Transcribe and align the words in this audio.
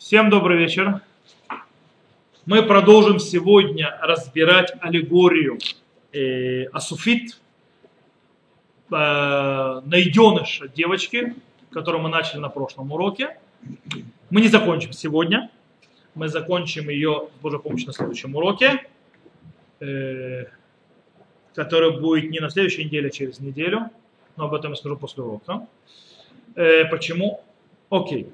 Всем 0.00 0.30
добрый 0.30 0.56
вечер. 0.56 1.02
Мы 2.46 2.62
продолжим 2.62 3.18
сегодня 3.18 3.98
разбирать 4.00 4.72
аллегорию 4.80 5.58
э, 6.14 6.64
Асуфит, 6.72 7.38
э, 8.90 8.94
найденыша 9.84 10.68
девочки, 10.68 11.34
которую 11.70 12.02
мы 12.02 12.08
начали 12.08 12.38
на 12.40 12.48
прошлом 12.48 12.90
уроке. 12.92 13.36
Мы 14.30 14.40
не 14.40 14.48
закончим 14.48 14.94
сегодня. 14.94 15.50
Мы 16.14 16.28
закончим 16.28 16.88
ее 16.88 17.28
с 17.38 17.42
Божьей 17.42 17.86
на 17.86 17.92
следующем 17.92 18.34
уроке, 18.34 18.86
э, 19.80 20.46
который 21.54 22.00
будет 22.00 22.30
не 22.30 22.40
на 22.40 22.48
следующей 22.48 22.86
неделе, 22.86 23.08
а 23.08 23.10
через 23.10 23.38
неделю. 23.38 23.90
Но 24.36 24.46
об 24.46 24.54
этом 24.54 24.70
я 24.70 24.76
скажу 24.76 24.96
после 24.96 25.22
урока. 25.22 25.66
Э, 26.56 26.86
почему? 26.86 27.44
Окей. 27.90 28.32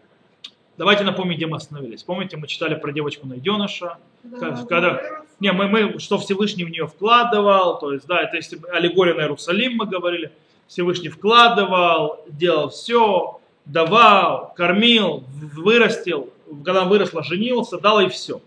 Давайте 0.78 1.04
напомним, 1.04 1.36
где 1.36 1.46
мы 1.46 1.56
остановились. 1.56 2.02
Помните, 2.02 2.36
мы 2.36 2.46
читали 2.46 2.74
про 2.74 2.92
девочку 2.92 3.26
найденыша, 3.26 3.96
Да, 4.22 4.64
когда, 4.68 5.22
не, 5.40 5.52
мы, 5.52 5.68
мы, 5.68 5.98
что 5.98 6.18
Всевышний 6.18 6.64
в 6.64 6.70
нее 6.70 6.86
вкладывал, 6.86 7.78
то 7.78 7.92
есть, 7.92 8.06
да, 8.06 8.20
это 8.20 8.36
если 8.36 8.60
аллегория 8.72 9.14
на 9.14 9.22
Иерусалим, 9.22 9.76
мы 9.76 9.86
говорили, 9.86 10.32
Всевышний 10.68 11.08
вкладывал, 11.08 12.20
делал 12.28 12.68
все, 12.68 13.40
давал, 13.64 14.52
кормил, 14.54 15.24
вырастил, 15.54 16.32
когда 16.64 16.84
выросла, 16.84 17.22
женился, 17.22 17.78
дал 17.78 18.00
ей 18.00 18.08
все. 18.10 18.40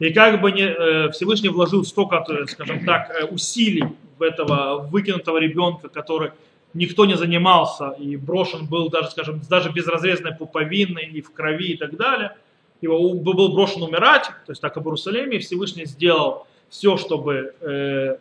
И 0.00 0.12
как 0.12 0.40
бы 0.40 0.50
не, 0.50 0.62
э, 0.62 1.10
Всевышний 1.12 1.50
вложил 1.50 1.84
столько, 1.84 2.20
то 2.26 2.36
есть, 2.36 2.52
скажем 2.52 2.84
так, 2.84 3.10
э, 3.10 3.24
усилий 3.26 3.84
в 4.18 4.22
этого 4.22 4.78
выкинутого 4.90 5.38
ребенка, 5.38 5.88
который 5.88 6.32
никто 6.74 7.06
не 7.06 7.16
занимался 7.16 7.90
и 7.90 8.16
брошен 8.16 8.66
был 8.66 8.90
даже, 8.90 9.10
скажем, 9.10 9.40
даже 9.48 9.70
без 9.70 9.86
разрезанной 9.86 10.34
пуповины 10.34 11.00
и 11.00 11.22
в 11.22 11.32
крови 11.32 11.72
и 11.72 11.76
так 11.76 11.96
далее. 11.96 12.36
Его 12.80 13.14
был 13.14 13.52
брошен 13.52 13.82
умирать, 13.82 14.24
то 14.24 14.50
есть 14.50 14.60
так 14.60 14.76
об 14.76 14.86
Иерусалиме, 14.86 15.36
и 15.36 15.40
Всевышний 15.40 15.86
сделал 15.86 16.46
все, 16.68 16.96
чтобы 16.96 17.54
э, 17.60 18.18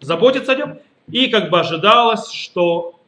заботиться 0.00 0.52
о 0.52 0.54
нем. 0.54 0.78
И 1.08 1.28
как 1.28 1.50
бы 1.50 1.58
ожидалось, 1.58 2.30
что 2.30 3.00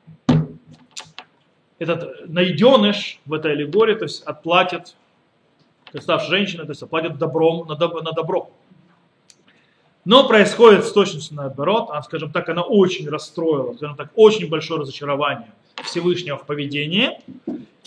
этот 1.79 2.29
найденыш 2.29 3.20
в 3.27 3.35
этой 3.35 3.53
аллегории, 3.53 3.95
то 3.95 4.05
есть 4.05 4.23
отплатит, 4.25 4.97
то 5.93 6.19
женщина, 6.19 6.65
то 6.65 6.70
есть 6.70 6.83
отплатит 6.83 7.19
добром 7.19 7.67
на, 7.69 7.73
доб- 7.73 8.03
на 8.03 8.13
добро. 8.13 8.51
Но 10.07 10.29
происходит 10.29 10.85
с 10.85 10.93
точностью 10.93 11.37
наоборот, 11.37 11.89
а, 11.91 12.01
скажем 12.01 12.31
так, 12.31 12.49
она 12.49 12.62
очень 12.62 13.09
расстроила, 13.09 13.75
скажем 13.75 13.97
так, 13.97 14.11
очень 14.15 14.48
большое 14.48 14.81
разочарование 14.81 15.51
Всевышнего 15.85 16.39
в 16.39 16.47
поведении. 16.47 17.19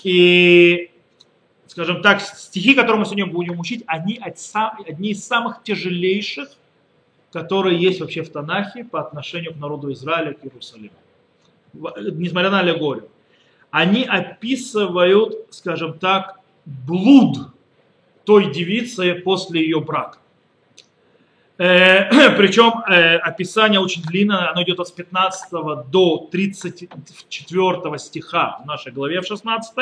И, 0.03 0.91
скажем 1.67 2.01
так, 2.01 2.19
стихи, 2.19 2.75
которые 2.75 2.99
мы 2.99 3.05
сегодня 3.05 3.25
будем 3.25 3.57
учить, 3.57 3.85
они 3.87 4.19
одни 4.21 5.11
из 5.11 5.25
самых 5.25 5.63
тяжелейших, 5.63 6.49
которые 7.31 7.79
есть 7.79 8.01
вообще 8.01 8.21
в 8.23 8.29
Танахе 8.29 8.83
по 8.83 8.99
отношению 8.99 9.53
к 9.53 9.55
народу 9.55 9.89
Израиля, 9.93 10.33
к 10.33 10.43
Иерусалиму. 10.43 10.95
Несмотря 11.73 12.49
на 12.49 12.59
аллегорию. 12.59 13.07
Они 13.71 14.03
описывают, 14.03 15.47
скажем 15.51 15.97
так, 15.97 16.41
блуд 16.65 17.37
той 18.25 18.51
девицы 18.51 19.13
после 19.13 19.61
ее 19.61 19.79
брака. 19.79 20.19
Э, 21.59 22.09
Причем 22.37 22.81
э, 22.89 23.17
описание 23.17 23.81
очень 23.81 24.01
длинное, 24.01 24.49
оно 24.49 24.63
идет 24.63 24.79
от 24.79 24.87
с 24.87 24.91
15 24.91 25.51
до 25.91 26.29
34 26.31 27.97
стиха 27.97 28.59
в 28.63 28.65
нашей 28.65 28.93
главе 28.93 29.19
в 29.21 29.25
16. 29.25 29.75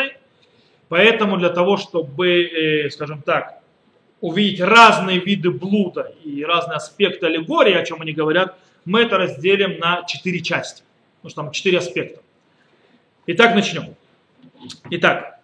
Поэтому 0.90 1.38
для 1.38 1.50
того, 1.50 1.78
чтобы, 1.78 2.46
э, 2.46 2.90
скажем 2.90 3.22
так, 3.22 3.62
увидеть 4.22 4.62
разные 4.62 5.20
виды 5.20 5.52
блуда 5.52 6.12
и 6.24 6.44
разные 6.44 6.78
аспекты 6.78 7.28
аллегории, 7.28 7.76
о 7.76 7.86
чем 7.86 8.02
они 8.02 8.12
говорят, 8.12 8.58
мы 8.84 9.02
это 9.02 9.20
разделим 9.20 9.78
на 9.78 10.04
четыре 10.06 10.40
части. 10.40 10.82
Потому 11.18 11.30
что 11.30 11.42
там 11.44 11.52
четыре 11.52 11.78
аспекта. 11.78 12.22
Итак, 13.28 13.54
начнем. 13.54 13.94
Итак, 14.90 15.42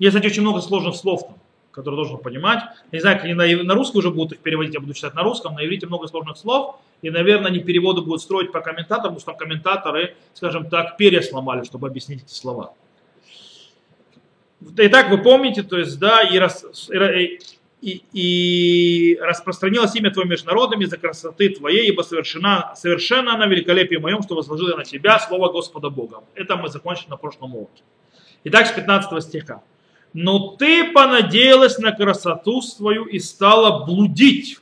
есть, 0.00 0.16
кстати, 0.16 0.32
очень 0.32 0.42
много 0.42 0.60
сложных 0.60 0.96
слов 0.96 1.22
там 1.28 1.37
которые 1.78 1.98
должен 1.98 2.18
понимать. 2.18 2.58
Не 2.90 2.98
знаю, 2.98 3.18
как 3.18 3.24
они 3.24 3.34
на, 3.34 3.46
на 3.62 3.74
русский 3.74 3.98
уже 3.98 4.10
будут 4.10 4.32
их 4.32 4.38
переводить, 4.40 4.74
я 4.74 4.80
буду 4.80 4.94
читать 4.94 5.14
на 5.14 5.22
русском, 5.22 5.54
на 5.54 5.64
иврите 5.64 5.86
много 5.86 6.08
сложных 6.08 6.36
слов, 6.36 6.80
и, 7.02 7.10
наверное, 7.10 7.52
они 7.52 7.60
переводы 7.60 8.00
будут 8.00 8.20
строить 8.20 8.50
по 8.50 8.60
комментаторам, 8.60 9.14
потому 9.14 9.20
что 9.20 9.30
там 9.30 9.36
комментаторы, 9.36 10.16
скажем 10.34 10.68
так, 10.68 10.96
перья 10.96 11.20
сломали, 11.20 11.62
чтобы 11.62 11.86
объяснить 11.86 12.24
эти 12.24 12.32
слова. 12.32 12.74
Итак, 14.76 15.08
вы 15.10 15.18
помните, 15.18 15.62
то 15.62 15.78
есть, 15.78 16.00
да, 16.00 16.22
и, 16.22 16.36
рас, 16.38 16.64
и, 16.90 17.38
и, 17.80 18.02
и 18.12 19.18
распространилось 19.20 19.94
имя 19.94 20.10
Твое 20.10 20.28
между 20.28 20.48
народами 20.48 20.84
за 20.84 20.96
красоты 20.96 21.50
Твоей, 21.50 21.88
ибо 21.92 22.02
совершена, 22.02 22.74
совершенно 22.74 23.34
она 23.34 23.46
великолепие 23.46 24.00
моем, 24.00 24.20
что 24.24 24.34
возложила 24.34 24.76
на 24.76 24.84
Тебя 24.84 25.20
слово 25.20 25.52
Господа 25.52 25.90
Бога. 25.90 26.24
Это 26.34 26.56
мы 26.56 26.70
закончили 26.70 27.10
на 27.10 27.16
прошлом 27.16 27.54
уроке. 27.54 27.84
Итак, 28.42 28.66
с 28.66 28.72
15 28.72 29.22
стиха. 29.22 29.62
Но 30.12 30.56
ты 30.56 30.92
понадеялась 30.92 31.78
на 31.78 31.92
красоту 31.92 32.62
свою 32.62 33.04
и 33.04 33.18
стала 33.18 33.84
блудить, 33.84 34.58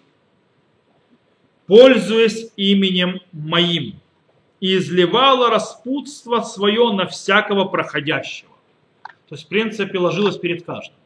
пользуясь 1.67 2.51
именем 2.57 3.21
моим, 3.33 4.01
и 4.61 4.77
изливала 4.77 5.51
распутство 5.51 6.43
свое 6.43 6.93
на 6.93 7.06
всякого 7.06 7.65
проходящего. 7.67 8.51
То 9.29 9.35
есть, 9.35 9.47
в 9.47 9.49
принципе, 9.49 9.99
ложилась 9.99 10.39
перед 10.39 10.65
каждым. 10.65 10.97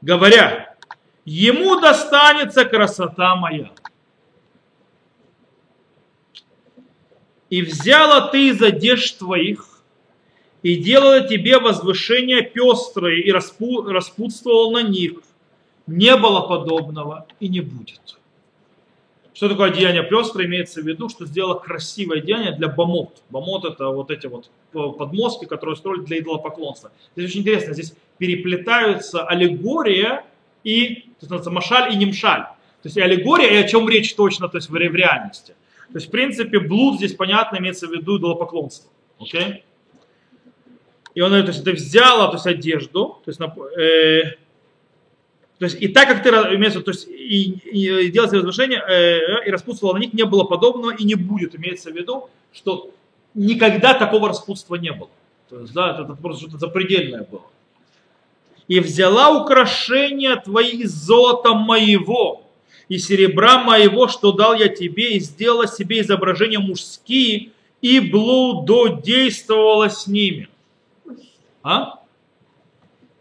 Говоря, 0.00 0.76
ему 1.24 1.80
достанется 1.80 2.64
красота 2.64 3.36
моя. 3.36 3.70
И 7.50 7.62
взяла 7.62 8.28
ты 8.28 8.48
из 8.48 8.62
одежд 8.62 9.18
твоих, 9.18 9.71
и 10.62 10.76
делала 10.76 11.26
тебе 11.26 11.58
возвышение 11.58 12.42
пестрое, 12.42 13.20
и 13.20 13.30
распу, 13.30 13.82
распутствовал 13.82 14.72
на 14.72 14.82
них. 14.82 15.14
Не 15.86 16.16
было 16.16 16.42
подобного 16.42 17.26
и 17.40 17.48
не 17.48 17.60
будет. 17.60 18.00
Что 19.34 19.48
такое 19.48 19.70
одеяние 19.70 20.04
пестрое? 20.04 20.46
Имеется 20.46 20.82
в 20.82 20.86
виду, 20.86 21.08
что 21.08 21.26
сделала 21.26 21.54
красивое 21.54 22.18
одеяние 22.18 22.52
для 22.52 22.68
бомот. 22.68 23.22
Бомот 23.30 23.64
это 23.64 23.88
вот 23.88 24.10
эти 24.10 24.28
вот 24.28 24.50
подмостки, 24.72 25.46
которые 25.46 25.74
строили 25.74 26.02
для 26.02 26.18
идолопоклонства. 26.20 26.92
Здесь 27.16 27.30
очень 27.30 27.40
интересно, 27.40 27.74
здесь 27.74 27.94
переплетаются 28.18 29.24
аллегория 29.24 30.24
и, 30.62 31.06
то 31.18 31.34
есть, 31.34 31.46
машаль 31.46 31.92
и 31.92 31.96
немшаль. 31.96 32.42
То 32.82 32.88
есть 32.88 32.96
и 32.96 33.00
аллегория, 33.00 33.48
и 33.48 33.56
о 33.56 33.68
чем 33.68 33.88
речь 33.88 34.14
точно, 34.14 34.48
то 34.48 34.58
есть 34.58 34.68
в, 34.68 34.76
реальности. 34.76 35.54
То 35.88 35.94
есть, 35.94 36.08
в 36.08 36.10
принципе, 36.10 36.60
блуд 36.60 36.96
здесь 36.98 37.14
понятно 37.14 37.56
имеется 37.56 37.88
в 37.88 37.90
виду 37.90 38.18
идолопоклонство. 38.18 38.90
Okay? 39.18 39.62
И 41.14 41.20
он 41.20 41.30
то 41.30 41.48
есть 41.48 41.64
ты 41.64 41.72
взяла 41.72 42.28
то 42.28 42.34
есть, 42.34 42.46
одежду, 42.46 43.18
то 43.24 43.30
есть, 43.30 43.40
э, 43.40 44.36
то 45.58 45.64
есть 45.66 45.80
и 45.80 45.88
так 45.88 46.08
как 46.08 46.22
ты 46.22 46.30
имеется, 46.30 46.80
то 46.80 46.90
есть 46.90 47.06
и, 47.06 47.52
и, 47.70 48.06
и 48.06 48.10
делать 48.10 48.32
возвышения, 48.32 48.82
э, 48.88 49.46
и 49.46 49.50
распутствовала 49.50 49.96
на 49.96 50.00
них, 50.00 50.12
не 50.14 50.24
было 50.24 50.44
подобного 50.44 50.94
и 50.94 51.04
не 51.04 51.14
будет. 51.14 51.54
Имеется 51.54 51.90
в 51.90 51.94
виду, 51.94 52.30
что 52.52 52.90
никогда 53.34 53.94
такого 53.94 54.28
распутства 54.28 54.76
не 54.76 54.92
было. 54.92 55.10
То 55.48 55.60
есть, 55.60 55.72
да, 55.74 55.92
это, 55.92 56.02
это 56.02 56.14
просто 56.14 56.42
что-то 56.42 56.58
запредельное 56.58 57.26
было. 57.30 57.44
И 58.68 58.80
взяла 58.80 59.42
украшения 59.42 60.36
твои 60.36 60.78
из 60.78 60.92
золота 60.92 61.52
моего, 61.52 62.42
и 62.88 62.98
серебра 62.98 63.62
моего, 63.62 64.08
что 64.08 64.32
дал 64.32 64.54
я 64.54 64.68
тебе, 64.68 65.12
и 65.12 65.20
сделала 65.20 65.66
себе 65.66 66.00
изображения 66.00 66.58
мужские, 66.58 67.50
и 67.82 68.00
блудодействовала 68.00 69.88
с 69.88 70.06
ними. 70.06 70.48
А? 71.62 72.00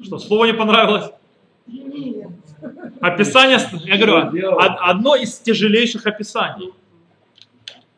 Что, 0.02 0.20
слово 0.20 0.46
не 0.46 0.54
понравилось? 0.54 1.12
Описание, 3.00 3.60
я 3.86 3.98
говорю, 3.98 4.58
одно 4.58 5.16
из 5.16 5.38
тяжелейших 5.40 6.06
описаний. 6.06 6.72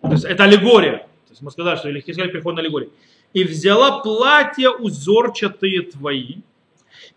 То 0.02 0.12
есть 0.12 0.26
это 0.26 0.44
аллегория. 0.44 0.98
То 0.98 1.32
есть 1.32 1.42
мы 1.42 1.52
сказали, 1.52 1.78
что 1.78 1.90
Елихискель 1.90 2.30
переходит 2.30 2.58
на 2.58 2.62
аллегорию. 2.62 2.92
И 3.34 3.44
взяла 3.44 4.00
платья 4.02 4.70
узорчатые 4.70 5.84
твои, 5.84 6.38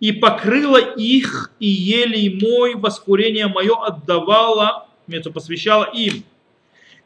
и 0.00 0.12
покрыла 0.12 0.79
их, 0.79 1.52
и 1.58 1.67
елей 1.67 2.38
мой, 2.40 2.75
воскурение 2.75 3.49
мое 3.49 3.75
отдавала, 3.75 4.88
это 5.08 5.31
посвящала 5.31 5.84
им. 5.84 6.25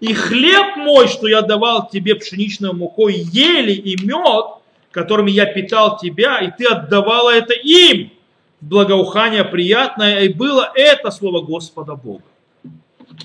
И 0.01 0.15
хлеб 0.15 0.77
мой, 0.77 1.09
что 1.09 1.29
я 1.29 1.43
давал 1.43 1.89
тебе 1.89 2.15
пшеничной 2.15 2.73
мукой, 2.73 3.15
ели 3.15 3.73
и 3.73 4.03
мед, 4.03 4.60
которыми 4.91 5.31
я 5.31 5.47
питал 5.47 5.99
тебя, 5.99 6.39
и 6.41 6.51
ты 6.51 6.67
отдавала 6.67 7.31
это 7.31 7.55
им. 7.55 8.13
Благоухание 8.61 9.45
приятное, 9.45 10.21
и 10.21 10.33
было 10.33 10.71
это 10.75 11.11
слово 11.11 11.41
Господа 11.41 11.95
Бога. 11.95 12.25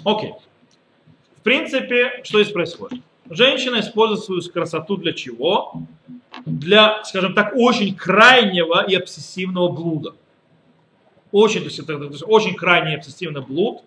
Окей. 0.05 0.33
В 1.37 1.41
принципе, 1.43 2.21
что 2.23 2.41
здесь 2.41 2.53
происходит? 2.53 3.01
Женщина 3.29 3.79
использует 3.79 4.23
свою 4.23 4.41
красоту 4.41 4.97
для 4.97 5.13
чего? 5.13 5.73
Для, 6.45 7.03
скажем 7.03 7.33
так, 7.33 7.53
очень 7.55 7.95
крайнего 7.95 8.85
и 8.85 8.95
обсессивного 8.95 9.69
блуда. 9.69 10.13
очень, 11.31 11.61
то 11.61 11.65
есть, 11.65 11.79
это, 11.79 11.97
то 11.97 12.05
есть, 12.05 12.23
очень 12.25 12.55
крайний 12.55 12.95
обсессивный 12.95 13.41
блуд. 13.41 13.81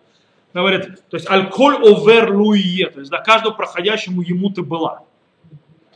Говорит, 0.52 1.02
то 1.08 1.16
есть 1.16 1.28
алкоголь 1.28 1.76
овер 1.76 2.32
луие, 2.34 2.90
то 2.90 3.00
есть 3.00 3.10
да, 3.10 3.19
каждому 3.19 3.54
проходящему 3.54 4.22
ему 4.22 4.50
ты 4.50 4.62
была. 4.62 5.04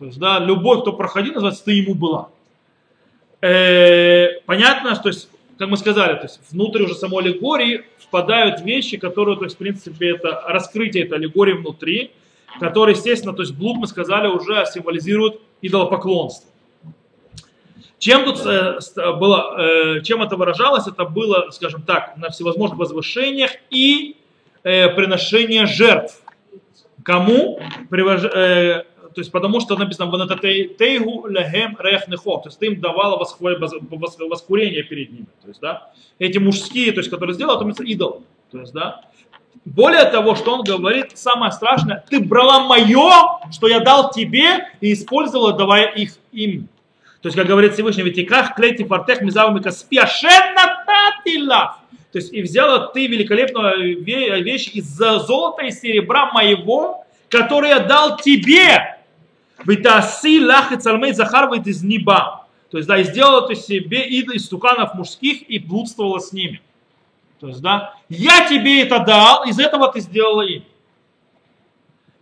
То 0.02 0.06
есть, 0.06 0.18
да, 0.18 0.40
любой, 0.40 0.80
кто 0.80 0.92
проходил, 0.92 1.34
называется, 1.34 1.64
ты 1.64 1.74
ему 1.74 1.94
была. 1.94 2.28
Э, 3.40 4.40
понятно, 4.46 4.96
что, 4.96 5.10
есть, 5.10 5.28
как 5.56 5.68
мы 5.68 5.76
сказали, 5.76 6.16
то 6.16 6.24
есть 6.24 6.40
внутрь 6.50 6.82
уже 6.82 6.96
самой 6.96 7.22
аллегории 7.22 7.84
впадают 8.00 8.62
вещи, 8.62 8.96
которые, 8.96 9.38
то 9.38 9.44
есть, 9.44 9.54
в 9.54 9.58
принципе, 9.58 10.16
это 10.16 10.42
раскрытие 10.48 11.04
этой 11.04 11.18
аллегории 11.18 11.52
внутри, 11.52 12.10
которые, 12.58 12.96
естественно, 12.96 13.32
то 13.32 13.42
есть 13.42 13.54
блуд, 13.54 13.76
мы 13.76 13.86
сказали, 13.86 14.26
уже 14.26 14.66
символизирует 14.66 15.40
идолопоклонство. 15.60 16.50
Чем 18.00 18.24
тут 18.24 18.44
э, 18.44 18.80
было, 18.96 19.54
э, 19.56 20.00
чем 20.02 20.20
это 20.20 20.34
выражалось? 20.34 20.88
Это 20.88 21.04
было, 21.04 21.50
скажем 21.52 21.82
так, 21.82 22.16
на 22.16 22.30
всевозможных 22.30 22.76
возвышениях 22.76 23.52
и 23.70 24.16
э, 24.64 24.88
приношение 24.88 25.66
жертв. 25.66 26.20
Кому? 27.04 27.60
Привож, 27.88 28.24
э, 28.24 28.84
то 29.14 29.20
есть 29.20 29.30
потому 29.30 29.60
что 29.60 29.76
написано 29.76 30.10
«Ванататейгу 30.10 31.26
лехем 31.28 31.76
рехнехо», 31.78 32.38
то 32.38 32.48
есть 32.48 32.58
ты 32.58 32.66
им 32.66 32.80
давала 32.80 33.18
воскурение 33.18 34.82
перед 34.82 35.12
ними. 35.12 35.26
То 35.42 35.48
есть, 35.48 35.60
да, 35.60 35.90
эти 36.18 36.38
мужские, 36.38 36.92
то 36.92 37.00
есть, 37.00 37.10
которые 37.10 37.34
сделал, 37.34 37.60
это 37.60 37.82
идол. 37.84 38.24
То 38.50 38.60
есть, 38.60 38.72
да, 38.72 39.02
более 39.64 40.04
того, 40.06 40.34
что 40.34 40.54
он 40.54 40.62
говорит, 40.64 41.16
самое 41.16 41.52
страшное, 41.52 42.04
ты 42.10 42.20
брала 42.20 42.66
мое, 42.66 43.10
что 43.52 43.68
я 43.68 43.80
дал 43.80 44.10
тебе, 44.10 44.68
и 44.80 44.92
использовала, 44.92 45.52
давая 45.52 45.86
их 45.92 46.16
им. 46.32 46.68
То 47.20 47.28
есть, 47.28 47.36
как 47.36 47.46
говорит 47.46 47.74
Всевышний, 47.74 48.02
ведь 48.02 48.18
иках 48.18 48.56
клейти 48.56 48.82
фартех 48.84 49.20
мизавами 49.20 49.60
каспиашенна 49.62 50.84
татилах. 50.86 51.78
То 52.10 52.18
есть, 52.18 52.32
и 52.32 52.42
взяла 52.42 52.88
ты 52.88 53.06
великолепную 53.06 54.02
вещь 54.02 54.70
из 54.74 54.86
золота 54.86 55.62
и 55.62 55.70
серебра 55.70 56.32
моего, 56.32 57.04
который 57.28 57.70
я 57.70 57.78
дал 57.78 58.16
тебе. 58.18 58.98
Витаси 59.66 60.44
лах 60.44 60.72
и 60.72 60.76
цармей 60.76 61.12
захар 61.12 61.52
из 61.52 61.82
неба. 61.82 62.46
То 62.70 62.78
есть, 62.78 62.88
да, 62.88 62.98
и 62.98 63.04
сделала 63.04 63.46
ты 63.46 63.54
себе 63.54 64.08
идол 64.08 64.34
из 64.34 64.46
стуканов 64.46 64.94
мужских 64.94 65.48
и 65.48 65.58
блудствовала 65.58 66.18
с 66.18 66.32
ними. 66.32 66.60
То 67.40 67.48
есть, 67.48 67.60
да, 67.60 67.94
я 68.08 68.48
тебе 68.48 68.82
это 68.82 69.00
дал, 69.00 69.44
из 69.44 69.58
этого 69.58 69.92
ты 69.92 70.00
сделала 70.00 70.42
им 70.42 70.64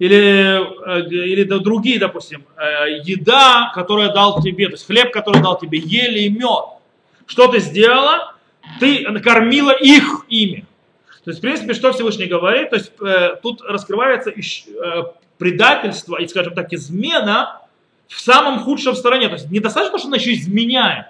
или, 0.01 0.59
э, 0.87 1.09
или 1.11 1.45
другие, 1.45 1.99
допустим, 1.99 2.47
э, 2.57 3.01
еда, 3.05 3.71
которую 3.75 4.09
я 4.09 4.13
дал 4.15 4.43
тебе, 4.43 4.67
то 4.67 4.73
есть 4.73 4.87
хлеб, 4.87 5.13
который 5.13 5.43
дал 5.43 5.59
тебе, 5.59 5.79
ели 5.79 6.21
и 6.21 6.31
мед. 6.31 6.65
Что 7.27 7.49
ты 7.49 7.61
сделала? 7.61 8.35
Ты 8.81 9.07
накормила 9.11 9.73
их 9.73 10.25
ими. 10.29 10.65
То 11.23 11.31
есть, 11.31 11.41
в 11.41 11.43
принципе, 11.43 11.75
что 11.75 11.93
Всевышний 11.93 12.25
говорит, 12.25 12.71
то 12.71 12.77
есть 12.77 12.93
э, 12.99 13.37
тут 13.43 13.61
раскрывается 13.61 14.31
предательство 15.41 16.17
и, 16.17 16.29
скажем 16.29 16.55
так, 16.55 16.73
измена 16.73 17.63
в 18.07 18.21
самом 18.21 18.61
худшем 18.61 18.95
стороне. 18.95 19.27
То 19.27 19.35
есть 19.35 19.51
недостаточно, 19.51 19.99
что 19.99 20.07
она 20.07 20.19
еще 20.19 20.35
изменяет. 20.35 21.07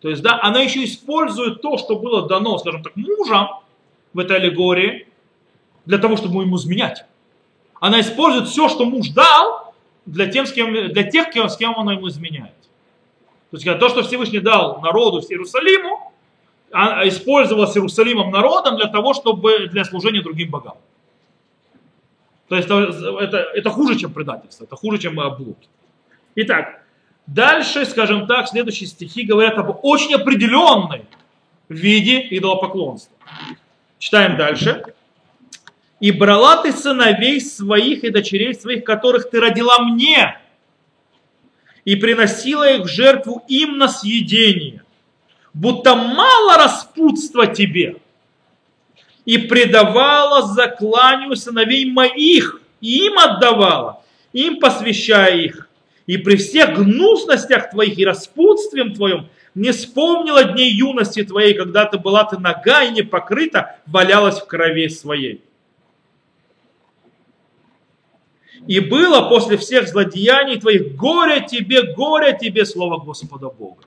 То 0.00 0.08
есть, 0.08 0.22
да, 0.22 0.40
она 0.42 0.62
еще 0.62 0.82
использует 0.84 1.60
то, 1.60 1.76
что 1.76 1.96
было 1.96 2.26
дано, 2.26 2.56
скажем 2.56 2.82
так, 2.82 2.96
мужем 2.96 3.48
в 4.14 4.18
этой 4.18 4.38
аллегории, 4.38 5.06
для 5.84 5.98
того, 5.98 6.16
чтобы 6.16 6.42
ему 6.42 6.56
изменять 6.56 7.04
она 7.82 7.98
использует 7.98 8.46
все, 8.46 8.68
что 8.68 8.84
муж 8.84 9.08
дал, 9.08 9.74
для, 10.06 10.28
тем, 10.28 10.46
с 10.46 10.52
кем, 10.52 10.72
для 10.72 11.02
тех, 11.02 11.34
с 11.34 11.56
кем 11.56 11.76
она 11.76 11.94
ему 11.94 12.06
изменяет. 12.06 12.54
То 13.50 13.56
есть 13.56 13.64
то, 13.64 13.88
что 13.88 14.04
Всевышний 14.04 14.38
дал 14.38 14.80
народу 14.80 15.18
Иерусалиму, 15.18 16.12
использовалось 16.70 17.76
Иерусалимом 17.76 18.30
народом 18.30 18.76
для 18.76 18.86
того, 18.86 19.14
чтобы 19.14 19.66
для 19.66 19.84
служения 19.84 20.22
другим 20.22 20.48
богам. 20.48 20.76
То 22.52 22.56
есть 22.56 22.68
это, 22.68 23.18
это, 23.18 23.38
это 23.54 23.70
хуже, 23.70 23.96
чем 23.96 24.12
предательство, 24.12 24.64
это 24.64 24.76
хуже, 24.76 24.98
чем 24.98 25.14
блуд. 25.14 25.56
Итак, 26.34 26.82
дальше, 27.26 27.86
скажем 27.86 28.26
так, 28.26 28.46
следующие 28.46 28.90
стихи 28.90 29.22
говорят 29.22 29.56
об 29.56 29.82
очень 29.82 30.12
определенной 30.12 31.06
виде 31.70 32.28
идолопоклонства. 32.28 33.16
Читаем 33.98 34.36
дальше 34.36 34.84
и 35.98 36.12
брала 36.12 36.58
ты 36.58 36.72
сыновей 36.72 37.40
своих 37.40 38.04
и 38.04 38.10
дочерей 38.10 38.54
своих, 38.54 38.84
которых 38.84 39.30
ты 39.30 39.40
родила 39.40 39.78
мне, 39.78 40.38
и 41.86 41.96
приносила 41.96 42.70
их 42.70 42.82
в 42.82 42.86
жертву 42.86 43.42
им 43.48 43.78
на 43.78 43.88
съедение, 43.88 44.82
будто 45.54 45.94
мало 45.94 46.58
распутства 46.58 47.46
тебе, 47.46 47.96
и 49.24 49.38
предавала 49.38 50.42
закланию 50.42 51.36
сыновей 51.36 51.90
моих, 51.90 52.60
и 52.80 53.06
им 53.06 53.18
отдавала, 53.18 54.02
им 54.32 54.58
посвящая 54.58 55.36
их, 55.36 55.68
и 56.06 56.16
при 56.16 56.36
всех 56.36 56.74
гнусностях 56.74 57.70
твоих 57.70 57.98
и 57.98 58.04
распутствем 58.04 58.94
твоем 58.94 59.28
не 59.54 59.70
вспомнила 59.70 60.44
дней 60.44 60.70
юности 60.70 61.22
твоей, 61.24 61.54
когда 61.54 61.84
ты 61.84 61.98
была 61.98 62.24
ты 62.24 62.38
нога 62.38 62.82
и 62.84 62.90
не 62.90 63.02
покрыта, 63.02 63.76
валялась 63.86 64.40
в 64.40 64.46
крови 64.46 64.88
своей. 64.88 65.42
И 68.66 68.80
было 68.80 69.28
после 69.28 69.56
всех 69.56 69.88
злодеяний 69.88 70.58
твоих 70.58 70.94
горе 70.94 71.44
тебе, 71.46 71.94
горе 71.94 72.36
тебе, 72.40 72.64
слово 72.64 72.98
Господа 72.98 73.48
Бога. 73.50 73.82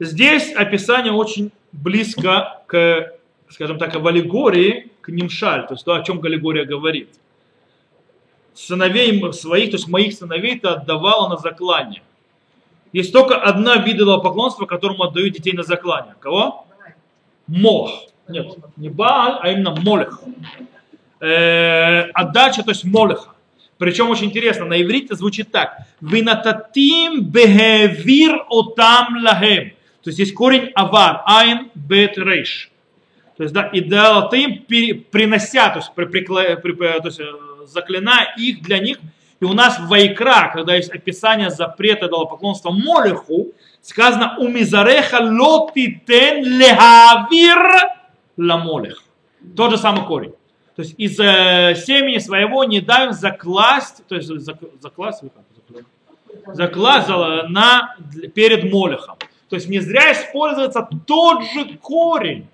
Здесь 0.00 0.52
описание 0.54 1.12
очень 1.12 1.52
близко 1.70 2.62
к, 2.66 3.12
скажем 3.52 3.78
так, 3.78 3.94
в 3.94 4.06
аллегории, 4.06 4.90
к 5.00 5.08
Нимшаль, 5.08 5.66
то 5.66 5.74
есть 5.74 5.84
то, 5.84 5.94
о 5.94 6.02
чем 6.02 6.22
аллегория 6.22 6.64
говорит. 6.64 7.10
Сыновей 8.54 9.32
своих, 9.32 9.70
то 9.70 9.76
есть 9.76 9.88
моих 9.88 10.14
сыновей 10.14 10.58
ты 10.58 10.68
отдавала 10.68 11.28
на 11.28 11.36
заклание. 11.36 12.02
Есть 12.92 13.12
только 13.12 13.36
одна 13.36 13.76
вид 13.76 13.98
поклонства, 14.22 14.66
которому 14.66 15.04
отдают 15.04 15.34
детей 15.34 15.52
на 15.52 15.62
заклание. 15.62 16.14
Кого? 16.20 16.66
Молох. 17.46 18.04
Нет, 18.28 18.56
не 18.76 18.88
Бааль, 18.88 19.38
а 19.40 19.50
именно 19.50 19.74
Молех 19.74 20.22
э, 21.22 22.10
отдача, 22.12 22.62
то 22.62 22.70
есть 22.70 22.84
молеха. 22.84 23.30
Причем 23.78 24.10
очень 24.10 24.26
интересно, 24.26 24.66
на 24.66 24.80
иврите 24.80 25.14
звучит 25.14 25.50
так. 25.50 25.78
Винататим 26.00 27.24
бехевир 27.24 28.44
отам 28.50 29.24
лахем. 29.24 29.70
То 30.02 30.10
есть 30.10 30.18
есть 30.18 30.34
корень 30.34 30.70
авар, 30.74 31.22
айн, 31.24 31.70
бет, 31.74 32.18
рейш. 32.18 32.70
То 33.36 33.44
есть, 33.44 33.54
да, 33.54 33.66
и 33.68 33.80
дал 33.80 34.30
им 34.32 34.64
принося, 35.10 35.70
то 35.70 35.78
есть, 35.78 35.92
при, 35.94 36.04
при, 36.04 36.20
при, 36.22 36.72
то 36.74 37.06
есть 37.06 37.20
э, 37.20 37.24
заклиная 37.66 38.34
их 38.36 38.62
для 38.62 38.78
них. 38.78 38.98
И 39.40 39.44
у 39.44 39.54
нас 39.54 39.78
в 39.78 39.88
Вайкра, 39.88 40.50
когда 40.52 40.76
есть 40.76 40.90
описание 40.90 41.50
запрета 41.50 42.08
поклонства 42.08 42.70
Молеху, 42.70 43.52
сказано 43.80 44.36
«Умизареха 44.38 45.18
лотитен 45.20 46.44
лехавир 46.44 47.58
ламолех». 48.36 49.02
Тот 49.56 49.72
же 49.72 49.78
самый 49.78 50.06
корень. 50.06 50.34
То 50.76 50.82
есть 50.82 50.94
из 50.96 51.18
э, 51.18 51.74
семени 51.74 52.18
своего 52.18 52.64
не 52.64 52.80
дай 52.80 53.12
закласть, 53.12 54.06
то 54.06 54.14
есть 54.14 54.28
закласть, 54.28 55.22
закласть 56.46 57.08
на, 57.08 57.96
перед 58.34 58.72
молехом. 58.72 59.16
То 59.48 59.56
есть 59.56 59.68
не 59.68 59.80
зря 59.80 60.12
используется 60.12 60.88
тот 61.06 61.44
же 61.44 61.76
корень. 61.76 62.48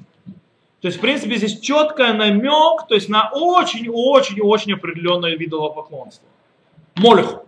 То 0.80 0.86
есть, 0.88 0.98
в 0.98 1.00
принципе, 1.00 1.36
здесь 1.36 1.58
четкий 1.60 2.12
намек, 2.12 2.86
то 2.88 2.94
есть 2.94 3.08
на 3.08 3.30
очень-очень-очень 3.32 4.74
определенное 4.74 5.36
видолопоклонство. 5.36 6.28
Молеху. 6.94 7.46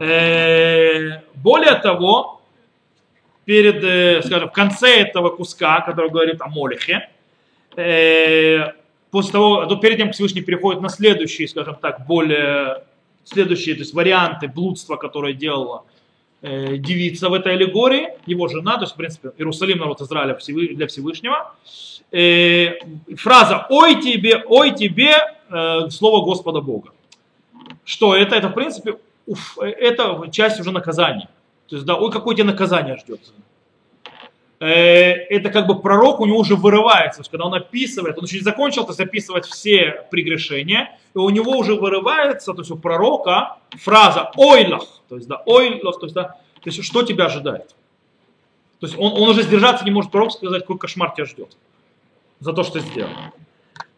Э, 0.00 1.20
более 1.34 1.74
того, 1.76 2.40
перед, 3.44 3.82
э, 3.84 4.22
скажем, 4.22 4.48
в 4.48 4.52
конце 4.52 5.00
этого 5.00 5.30
куска, 5.30 5.80
который 5.80 6.10
говорит 6.10 6.42
о 6.42 6.48
молехе, 6.48 7.08
э, 7.76 8.72
после 9.10 9.32
того, 9.32 9.66
то 9.66 9.76
перед 9.76 9.96
тем, 9.96 10.08
как 10.08 10.14
Всевышний 10.14 10.42
переходит 10.42 10.82
на 10.82 10.88
следующие, 10.88 11.46
скажем 11.46 11.76
так, 11.76 12.06
более 12.06 12.84
следующие, 13.24 13.74
то 13.74 13.80
есть 13.80 13.94
варианты 13.94 14.48
блудства, 14.48 14.96
которое 14.96 15.34
делала 15.34 15.84
девица 16.42 17.28
в 17.28 17.34
этой 17.34 17.54
аллегории, 17.54 18.10
его 18.26 18.48
жена, 18.48 18.74
то 18.74 18.82
есть, 18.82 18.94
в 18.94 18.96
принципе, 18.96 19.32
Иерусалим, 19.38 19.78
народ 19.78 20.00
Израиля 20.00 20.38
для 20.74 20.86
Всевышнего. 20.86 21.52
Э, 22.10 22.78
фраза 23.16 23.66
«Ой 23.68 24.00
тебе, 24.00 24.42
ой 24.46 24.74
тебе» 24.74 25.14
э, 25.50 25.90
слово 25.90 26.24
Господа 26.24 26.60
Бога. 26.60 26.90
Что 27.84 28.14
это? 28.14 28.34
Это, 28.34 28.48
в 28.48 28.54
принципе, 28.54 28.96
уф, 29.26 29.58
это 29.58 30.28
часть 30.30 30.58
уже 30.60 30.70
наказания. 30.70 31.28
То 31.68 31.76
есть, 31.76 31.86
да, 31.86 31.96
ой, 31.96 32.10
какое 32.10 32.34
тебе 32.34 32.44
наказание 32.44 32.96
ждет. 32.96 33.20
Э, 34.60 34.66
это 34.66 35.50
как 35.50 35.66
бы 35.66 35.80
пророк 35.80 36.20
у 36.20 36.26
него 36.26 36.38
уже 36.38 36.56
вырывается, 36.56 37.22
когда 37.30 37.44
он 37.44 37.54
описывает, 37.54 38.16
он 38.18 38.24
еще 38.24 38.38
не 38.38 38.42
закончил 38.42 38.84
то 38.84 38.90
есть 38.90 39.00
описывать 39.00 39.46
все 39.46 40.04
прегрешения, 40.10 40.98
и 41.18 41.24
у 41.24 41.30
него 41.30 41.52
уже 41.56 41.74
вырывается, 41.74 42.52
то 42.52 42.60
есть 42.60 42.70
у 42.70 42.76
пророка 42.76 43.58
фраза 43.72 44.30
ойлах, 44.36 44.84
то 45.08 45.16
есть 45.16 45.28
да, 45.28 45.42
ойлах, 45.46 45.98
то 45.98 46.06
есть 46.06 46.14
да, 46.14 46.24
то 46.62 46.70
есть 46.70 46.84
что 46.84 47.02
тебя 47.02 47.26
ожидает. 47.26 47.74
То 48.80 48.86
есть 48.86 48.96
он, 48.98 49.12
он 49.12 49.30
уже 49.30 49.42
сдержаться 49.42 49.84
не 49.84 49.90
может 49.90 50.10
пророк 50.10 50.32
сказать, 50.32 50.62
какой 50.62 50.78
кошмар 50.78 51.12
тебя 51.12 51.24
ждет 51.24 51.56
за 52.40 52.52
то, 52.52 52.62
что 52.62 52.78
сделал. 52.80 53.10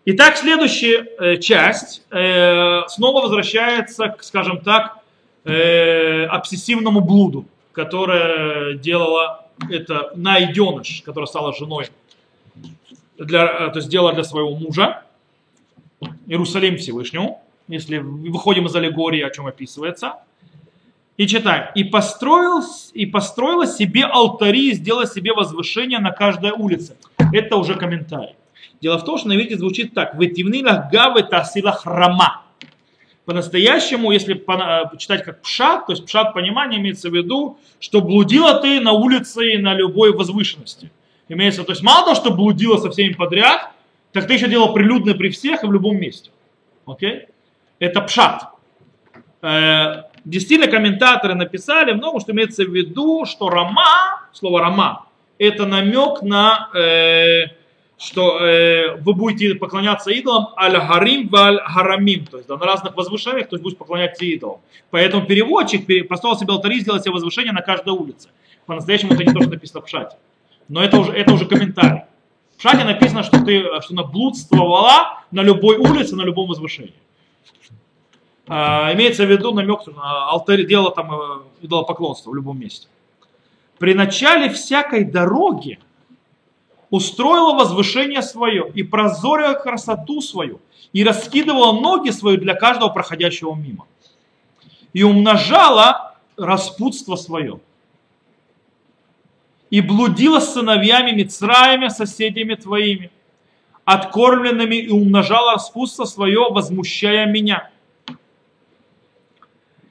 Итак, 0.06 0.38
следующая 0.38 1.06
э, 1.18 1.36
часть 1.36 2.02
э, 2.10 2.82
снова 2.88 3.22
возвращается, 3.22 4.08
к, 4.08 4.22
скажем 4.22 4.60
так, 4.60 4.98
э, 5.44 6.24
обсессивному 6.24 7.00
блуду, 7.00 7.44
которое 7.72 8.74
делала 8.74 9.46
это 9.70 10.12
найденыш, 10.14 11.02
которая 11.04 11.26
стала 11.26 11.54
женой, 11.54 11.88
для, 13.18 13.44
э, 13.44 13.70
то 13.70 13.76
есть 13.76 13.88
сделала 13.88 14.14
для 14.14 14.24
своего 14.24 14.56
мужа, 14.56 15.02
Иерусалим 16.30 16.76
Всевышнему, 16.76 17.42
если 17.66 17.98
выходим 17.98 18.66
из 18.66 18.76
аллегории, 18.76 19.20
о 19.20 19.30
чем 19.30 19.46
описывается. 19.46 20.14
И 21.16 21.26
читаем. 21.26 21.66
И 21.74 21.82
построил, 21.82 22.62
и 22.94 23.04
построила 23.04 23.66
себе 23.66 24.04
алтари, 24.04 24.70
и 24.70 24.74
сделала 24.74 25.06
себе 25.06 25.32
возвышение 25.34 25.98
на 25.98 26.12
каждой 26.12 26.52
улице. 26.52 26.96
Это 27.32 27.56
уже 27.56 27.74
комментарий. 27.74 28.36
Дело 28.80 28.98
в 28.98 29.04
том, 29.04 29.18
что 29.18 29.26
на 29.26 29.32
иврите 29.34 29.58
звучит 29.58 29.92
так. 29.92 30.14
Ветивнилах 30.14 30.88
гавы 30.92 31.24
тасилах 31.24 31.84
рама. 31.84 32.42
По-настоящему, 33.24 34.12
если 34.12 34.34
читать 34.98 35.24
как 35.24 35.42
пшат, 35.42 35.86
то 35.86 35.92
есть 35.92 36.06
пшат 36.06 36.32
понимания 36.32 36.78
имеется 36.78 37.10
в 37.10 37.14
виду, 37.14 37.58
что 37.80 38.00
блудила 38.02 38.54
ты 38.60 38.78
на 38.78 38.92
улице 38.92 39.54
и 39.54 39.58
на 39.58 39.74
любой 39.74 40.12
возвышенности. 40.12 40.92
Имеется, 41.28 41.64
то 41.64 41.72
есть 41.72 41.82
мало 41.82 42.04
того, 42.04 42.14
что 42.14 42.30
блудила 42.30 42.76
со 42.76 42.88
всеми 42.88 43.14
подряд, 43.14 43.72
так 44.12 44.26
ты 44.26 44.34
еще 44.34 44.48
делал 44.48 44.72
прилюдно 44.72 45.14
при 45.14 45.30
всех 45.30 45.64
и 45.64 45.66
в 45.66 45.72
любом 45.72 45.96
месте. 45.96 46.30
Окей? 46.86 47.26
Это 47.78 48.00
пшат. 48.00 48.48
Э, 49.42 50.04
действительно, 50.24 50.70
комментаторы 50.70 51.34
написали 51.34 51.92
много, 51.92 52.20
что 52.20 52.32
имеется 52.32 52.64
в 52.64 52.74
виду, 52.74 53.24
что 53.24 53.48
рама, 53.48 54.28
слово 54.32 54.60
рама, 54.60 55.06
это 55.38 55.66
намек 55.66 56.22
на 56.22 56.68
э, 56.74 57.46
что 58.00 58.38
э, 58.40 58.96
вы 58.96 59.12
будете 59.12 59.54
поклоняться 59.54 60.10
идолам 60.10 60.48
аль-харим 60.56 61.28
валь-харамим, 61.28 62.26
то 62.26 62.38
есть 62.38 62.48
да, 62.48 62.56
на 62.56 62.64
разных 62.64 62.96
возвышениях, 62.96 63.48
то 63.48 63.56
есть 63.56 63.62
будете 63.62 63.78
поклоняться 63.78 64.24
идолам. 64.24 64.60
Поэтому 64.90 65.26
переводчик 65.26 65.86
построил 66.08 66.36
себе 66.36 66.52
алтари, 66.52 66.80
сделал 66.80 67.00
себе 67.00 67.12
возвышение 67.12 67.52
на 67.52 67.60
каждой 67.60 67.92
улице. 67.92 68.30
По-настоящему 68.64 69.12
это 69.12 69.24
не 69.24 69.32
то, 69.32 69.40
что 69.40 69.50
написано 69.50 69.82
в 69.82 69.88
шате. 69.88 70.16
Но 70.68 70.82
это 70.82 70.98
уже, 70.98 71.12
это 71.12 71.32
уже 71.34 71.44
комментарий. 71.44 72.02
В 72.60 72.62
шате 72.62 72.84
написано, 72.84 73.22
что 73.22 73.42
ты 73.42 73.62
что 73.80 73.94
она 73.94 74.02
блудствовала 74.02 75.24
на 75.30 75.40
любой 75.40 75.78
улице, 75.78 76.14
на 76.14 76.20
любом 76.20 76.46
возвышении. 76.46 76.92
А, 78.46 78.92
имеется 78.92 79.24
в 79.24 79.30
виду 79.30 79.54
намек 79.54 79.86
на 79.86 80.28
алтарь, 80.28 80.66
дело 80.66 80.90
там 80.90 81.10
э, 81.10 81.40
идолопоклонство 81.62 82.30
в 82.30 82.34
любом 82.34 82.60
месте. 82.60 82.86
При 83.78 83.94
начале 83.94 84.50
всякой 84.50 85.04
дороги 85.04 85.78
устроила 86.90 87.54
возвышение 87.54 88.20
свое 88.20 88.70
и 88.74 88.82
прозорила 88.82 89.54
красоту 89.54 90.20
свою, 90.20 90.60
и 90.92 91.02
раскидывала 91.02 91.80
ноги 91.80 92.10
свои 92.10 92.36
для 92.36 92.52
каждого 92.52 92.90
проходящего 92.90 93.54
мимо. 93.54 93.86
И 94.92 95.02
умножала 95.02 96.14
распутство 96.36 97.16
свое. 97.16 97.58
И 99.70 99.80
блудила 99.80 100.40
с 100.40 100.54
сыновьями 100.54 101.12
Мицраями, 101.12 101.88
соседями 101.88 102.54
твоими, 102.54 103.10
откормленными, 103.84 104.74
и 104.74 104.90
умножала 104.90 105.52
распутство 105.52 106.04
свое, 106.04 106.50
возмущая 106.50 107.26
меня. 107.26 107.70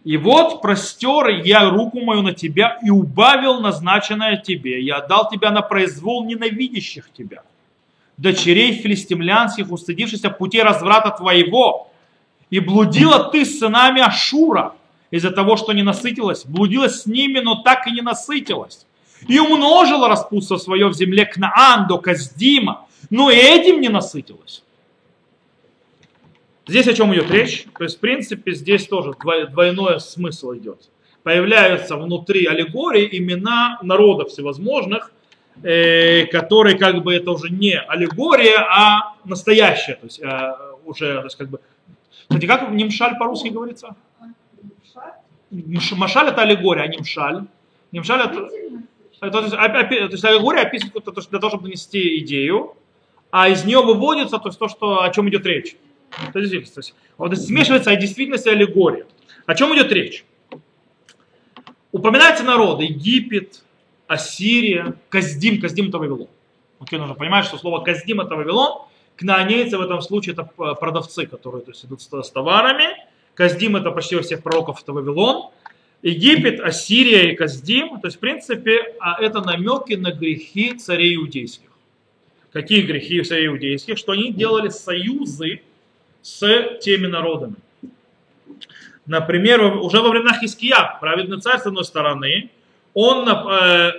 И 0.03 0.17
вот 0.17 0.61
простер 0.61 1.27
я 1.43 1.69
руку 1.69 1.99
мою 1.99 2.21
на 2.21 2.33
тебя 2.33 2.79
и 2.83 2.89
убавил 2.89 3.59
назначенное 3.59 4.37
тебе. 4.37 4.81
Я 4.81 4.97
отдал 4.97 5.29
тебя 5.29 5.51
на 5.51 5.61
произвол 5.61 6.25
ненавидящих 6.25 7.11
тебя. 7.11 7.43
Дочерей 8.17 8.73
филистимлянских, 8.73 9.71
устыдившихся 9.71 10.29
путей 10.29 10.63
разврата 10.63 11.11
твоего. 11.11 11.91
И 12.49 12.59
блудила 12.59 13.29
ты 13.29 13.45
с 13.45 13.59
сынами 13.59 14.01
Ашура 14.01 14.73
из-за 15.11 15.31
того, 15.31 15.57
что 15.57 15.73
не 15.73 15.83
насытилась. 15.83 16.45
Блудила 16.45 16.89
с 16.89 17.05
ними, 17.05 17.39
но 17.39 17.61
так 17.61 17.87
и 17.87 17.91
не 17.91 18.01
насытилась. 18.01 18.85
И 19.27 19.39
умножила 19.39 20.07
распутство 20.07 20.57
свое 20.57 20.87
в 20.87 20.93
земле 20.93 21.25
Кнаан 21.25 21.87
до 21.87 21.97
Каздима, 21.97 22.87
но 23.09 23.29
и 23.29 23.35
этим 23.35 23.81
не 23.81 23.89
насытилась. 23.89 24.63
Здесь 26.67 26.87
о 26.87 26.93
чем 26.93 27.13
идет 27.13 27.31
речь? 27.31 27.65
То 27.77 27.83
есть, 27.83 27.97
в 27.97 27.99
принципе, 27.99 28.53
здесь 28.53 28.87
тоже 28.87 29.13
двойной 29.51 29.99
смысл 29.99 30.53
идет. 30.53 30.89
Появляются 31.23 31.97
внутри 31.97 32.45
аллегории 32.45 33.09
имена 33.17 33.79
народов 33.81 34.29
всевозможных, 34.29 35.11
э, 35.63 36.27
которые 36.27 36.77
как 36.77 37.03
бы 37.03 37.13
это 37.13 37.31
уже 37.31 37.49
не 37.49 37.77
аллегория, 37.79 38.59
а 38.59 39.15
настоящая. 39.25 39.95
То 39.95 40.05
есть, 40.05 40.19
э, 40.21 40.55
уже, 40.85 41.17
то 41.17 41.23
есть, 41.23 41.37
как 41.37 41.49
бы... 41.49 41.59
Кстати, 42.27 42.45
как 42.45 42.69
немшаль 42.69 43.17
по-русски 43.17 43.49
говорится? 43.49 43.95
Машаль 45.49 46.27
это 46.27 46.43
аллегория, 46.43 46.83
а 46.83 46.87
немшаль. 46.87 47.45
Немшаль 47.91 48.21
это... 48.21 48.47
То 49.19 49.27
есть, 49.27 49.51
то 49.51 50.09
есть 50.11 50.23
аллегория 50.23 50.61
описывает 50.61 51.03
для 51.03 51.39
того, 51.39 51.49
чтобы 51.49 51.63
донести 51.65 52.19
идею, 52.19 52.75
а 53.31 53.49
из 53.49 53.65
нее 53.65 53.81
выводится 53.81 54.39
то, 54.39 54.49
есть, 54.49 54.59
то 54.59 54.67
что, 54.67 55.03
о 55.03 55.09
чем 55.11 55.29
идет 55.29 55.45
речь. 55.45 55.75
То 56.33 56.39
есть, 56.39 56.73
то 56.73 56.79
есть, 56.79 56.95
вот 57.17 57.37
смешивается 57.37 57.95
действительность 57.95 58.47
и 58.47 58.49
аллегория. 58.49 59.05
О 59.45 59.55
чем 59.55 59.75
идет 59.75 59.91
речь? 59.91 60.25
Упоминаются 61.91 62.43
народы 62.43 62.85
Египет, 62.85 63.63
Ассирия, 64.07 64.95
Каздим. 65.09 65.61
Каздим 65.61 65.89
это 65.89 65.99
Вавилон. 65.99 66.27
Окей, 66.79 66.97
нужно 66.97 67.15
понимать, 67.15 67.45
что 67.45 67.57
слово 67.57 67.83
Каздим 67.83 68.21
это 68.21 68.35
Вавилон. 68.35 68.83
Кнаанейцы 69.15 69.77
в 69.77 69.81
этом 69.81 70.01
случае 70.01 70.33
это 70.33 70.43
продавцы, 70.75 71.27
которые 71.27 71.61
то 71.61 71.71
есть, 71.71 71.85
идут 71.85 72.01
с, 72.01 72.29
товарами. 72.31 72.95
Каздим 73.33 73.75
это 73.75 73.91
почти 73.91 74.15
у 74.15 74.21
всех 74.21 74.41
пророков 74.41 74.81
это 74.81 74.93
Вавилон. 74.93 75.51
Египет, 76.01 76.61
Ассирия 76.61 77.31
и 77.31 77.35
Каздим, 77.35 77.99
то 77.99 78.07
есть 78.07 78.17
в 78.17 78.19
принципе 78.19 78.95
а 78.99 79.21
это 79.21 79.41
намеки 79.41 79.93
на 79.93 80.11
грехи 80.11 80.73
царей 80.73 81.15
иудейских. 81.15 81.69
Какие 82.53 82.81
грехи 82.81 83.21
царей 83.21 83.47
иудейских? 83.47 83.97
Что 83.97 84.13
они 84.13 84.31
делали 84.31 84.69
союзы 84.69 85.61
с 86.21 86.77
теми 86.81 87.07
народами. 87.07 87.55
Например, 89.05 89.77
уже 89.77 90.01
во 90.01 90.09
времена 90.09 90.39
Хиския, 90.39 90.97
праведный 91.01 91.41
царь, 91.41 91.59
с 91.59 91.65
одной 91.65 91.83
стороны, 91.83 92.49
он, 92.93 93.27
э, 93.27 93.91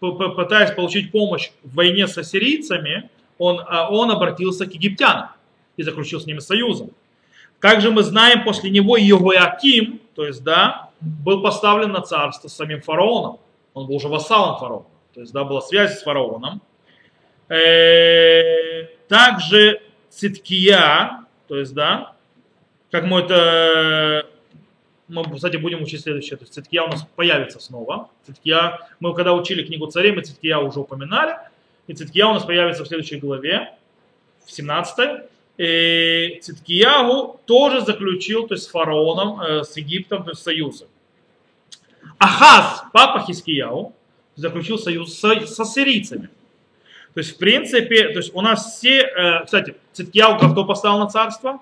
пытаясь 0.00 0.72
получить 0.72 1.12
помощь 1.12 1.50
в 1.62 1.74
войне 1.74 2.08
с 2.08 2.18
ассирийцами, 2.18 3.10
он, 3.38 3.60
э, 3.60 3.86
он 3.90 4.10
обратился 4.10 4.66
к 4.66 4.74
египтянам 4.74 5.28
и 5.76 5.82
заключил 5.82 6.20
с 6.20 6.26
ними 6.26 6.40
союзом. 6.40 6.90
Как 7.62 7.80
же 7.80 7.92
мы 7.92 8.02
знаем, 8.02 8.42
после 8.42 8.70
него 8.70 8.96
Йогояким, 8.96 10.00
то 10.16 10.26
есть, 10.26 10.42
да, 10.42 10.90
был 11.00 11.42
поставлен 11.42 11.92
на 11.92 12.00
царство 12.00 12.48
с 12.48 12.54
самим 12.54 12.82
фараоном. 12.82 13.38
Он 13.72 13.86
был 13.86 13.94
уже 13.94 14.08
вассалом 14.08 14.58
фараона. 14.58 14.86
То 15.14 15.20
есть, 15.20 15.32
да, 15.32 15.44
была 15.44 15.60
связь 15.60 15.96
с 15.96 16.02
фараоном. 16.02 16.60
Э, 17.48 18.86
также 19.06 19.80
циткия, 20.10 21.24
то 21.46 21.56
есть, 21.56 21.72
да, 21.72 22.16
как 22.90 23.04
мы 23.04 23.20
это, 23.20 24.26
мы, 25.06 25.22
кстати, 25.32 25.56
будем 25.56 25.82
учить 25.82 26.00
следующее, 26.00 26.38
то 26.38 26.42
есть 26.42 26.54
циткия 26.54 26.82
у 26.82 26.88
нас 26.88 27.06
появится 27.14 27.60
снова. 27.60 28.08
Циткия, 28.26 28.80
мы 28.98 29.14
когда 29.14 29.34
учили 29.34 29.62
книгу 29.62 29.86
царей, 29.86 30.10
мы 30.10 30.22
циткия 30.22 30.58
уже 30.58 30.80
упоминали, 30.80 31.36
и 31.86 31.94
циткия 31.94 32.26
у 32.26 32.34
нас 32.34 32.42
появится 32.42 32.82
в 32.82 32.88
следующей 32.88 33.20
главе, 33.20 33.72
в 34.44 34.50
17 34.50 35.30
и 35.58 36.38
Циткиягу 36.42 37.40
тоже 37.44 37.82
заключил, 37.82 38.46
то 38.46 38.54
есть 38.54 38.64
с 38.64 38.68
фараоном, 38.68 39.40
э, 39.40 39.64
с 39.64 39.76
Египтом, 39.76 40.24
то 40.24 40.30
есть 40.30 40.42
союзы. 40.42 40.86
Ахаз, 42.18 42.84
папа 42.92 43.24
Хискияу, 43.26 43.94
заключил 44.34 44.78
союз 44.78 45.18
с, 45.18 45.24
с 45.24 45.60
ассирийцами. 45.60 46.30
То 47.14 47.20
есть, 47.20 47.34
в 47.34 47.38
принципе, 47.38 48.08
то 48.08 48.18
есть 48.18 48.34
у 48.34 48.40
нас 48.40 48.76
все, 48.76 49.00
э, 49.00 49.44
кстати, 49.44 49.76
Циткияу 49.92 50.38
кто 50.38 50.64
поставил 50.64 50.98
на 50.98 51.08
царство? 51.08 51.60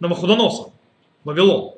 Навуходоносор, 0.00 0.72
Вавилон. 1.24 1.75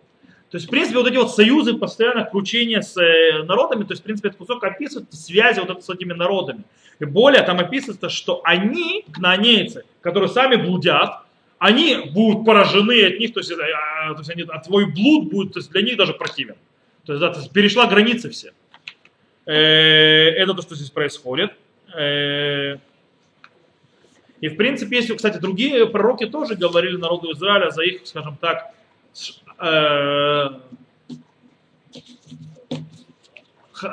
То 0.50 0.57
есть, 0.57 0.67
в 0.67 0.71
принципе, 0.71 0.99
вот 0.99 1.07
эти 1.07 1.17
вот 1.17 1.35
союзы, 1.35 1.75
постоянно 1.75 2.25
кручение 2.25 2.83
с 2.83 2.97
э, 2.97 3.43
народами, 3.43 3.85
то 3.85 3.93
есть, 3.93 4.00
в 4.00 4.05
принципе, 4.05 4.28
этот 4.28 4.38
кусок 4.38 4.64
описывает 4.64 5.12
связи 5.12 5.61
вот 5.61 5.85
с 5.85 5.90
этими 5.90 6.14
народами. 6.14 6.64
И 7.00 7.05
более 7.05 7.43
там 7.43 7.59
описывается, 7.59 8.09
что 8.09 8.40
они, 8.45 9.05
кнаанейцы, 9.12 9.85
которые 10.00 10.31
сами 10.31 10.57
блудят, 10.57 11.11
они 11.59 12.11
будут 12.12 12.47
поражены 12.47 13.05
от 13.05 13.19
них, 13.19 13.35
то 13.35 13.40
есть, 13.40 13.50
э, 13.50 13.57
то 13.57 14.14
есть 14.19 14.31
они, 14.31 14.45
а 14.49 14.59
твой 14.61 14.87
блуд 14.87 15.31
будет 15.31 15.52
то 15.52 15.59
есть 15.59 15.71
для 15.71 15.83
них 15.83 15.97
даже 15.97 16.14
противен. 16.14 16.57
То 17.05 17.12
есть, 17.12 17.21
да, 17.21 17.31
то 17.31 17.40
есть 17.40 17.52
перешла 17.52 17.87
границы 17.87 18.31
все. 18.31 18.52
Это 19.45 20.52
то, 20.55 20.62
что 20.62 20.75
здесь 20.75 20.90
происходит. 20.90 21.52
Э, 21.95 22.76
и 24.40 24.49
в 24.49 24.57
принципе, 24.57 24.97
если, 24.97 25.14
кстати, 25.14 25.38
другие 25.38 25.87
пророки 25.87 26.26
тоже 26.26 26.55
говорили 26.55 26.97
народу 26.97 27.33
Израиля 27.33 27.71
за 27.71 27.83
их, 27.83 28.02
скажем 28.05 28.37
так, 28.40 28.73
э, 28.73 28.78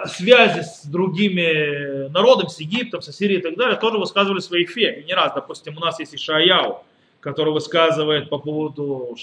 связи 0.07 0.61
с 0.61 0.85
другими 0.85 2.07
народами, 2.09 2.47
с 2.47 2.59
Египтом, 2.59 3.01
с 3.01 3.09
Ассирией 3.09 3.39
и 3.39 3.43
так 3.43 3.55
далее, 3.55 3.77
тоже 3.77 3.97
высказывали 3.97 4.39
свои 4.39 4.65
фе. 4.65 5.01
И 5.01 5.05
не 5.05 5.13
раз, 5.13 5.33
допустим, 5.33 5.77
у 5.77 5.79
нас 5.79 5.99
есть 5.99 6.15
Ишаяу, 6.15 6.83
который 7.19 7.53
высказывает 7.53 8.29
по 8.29 8.37
поводу 8.37 9.15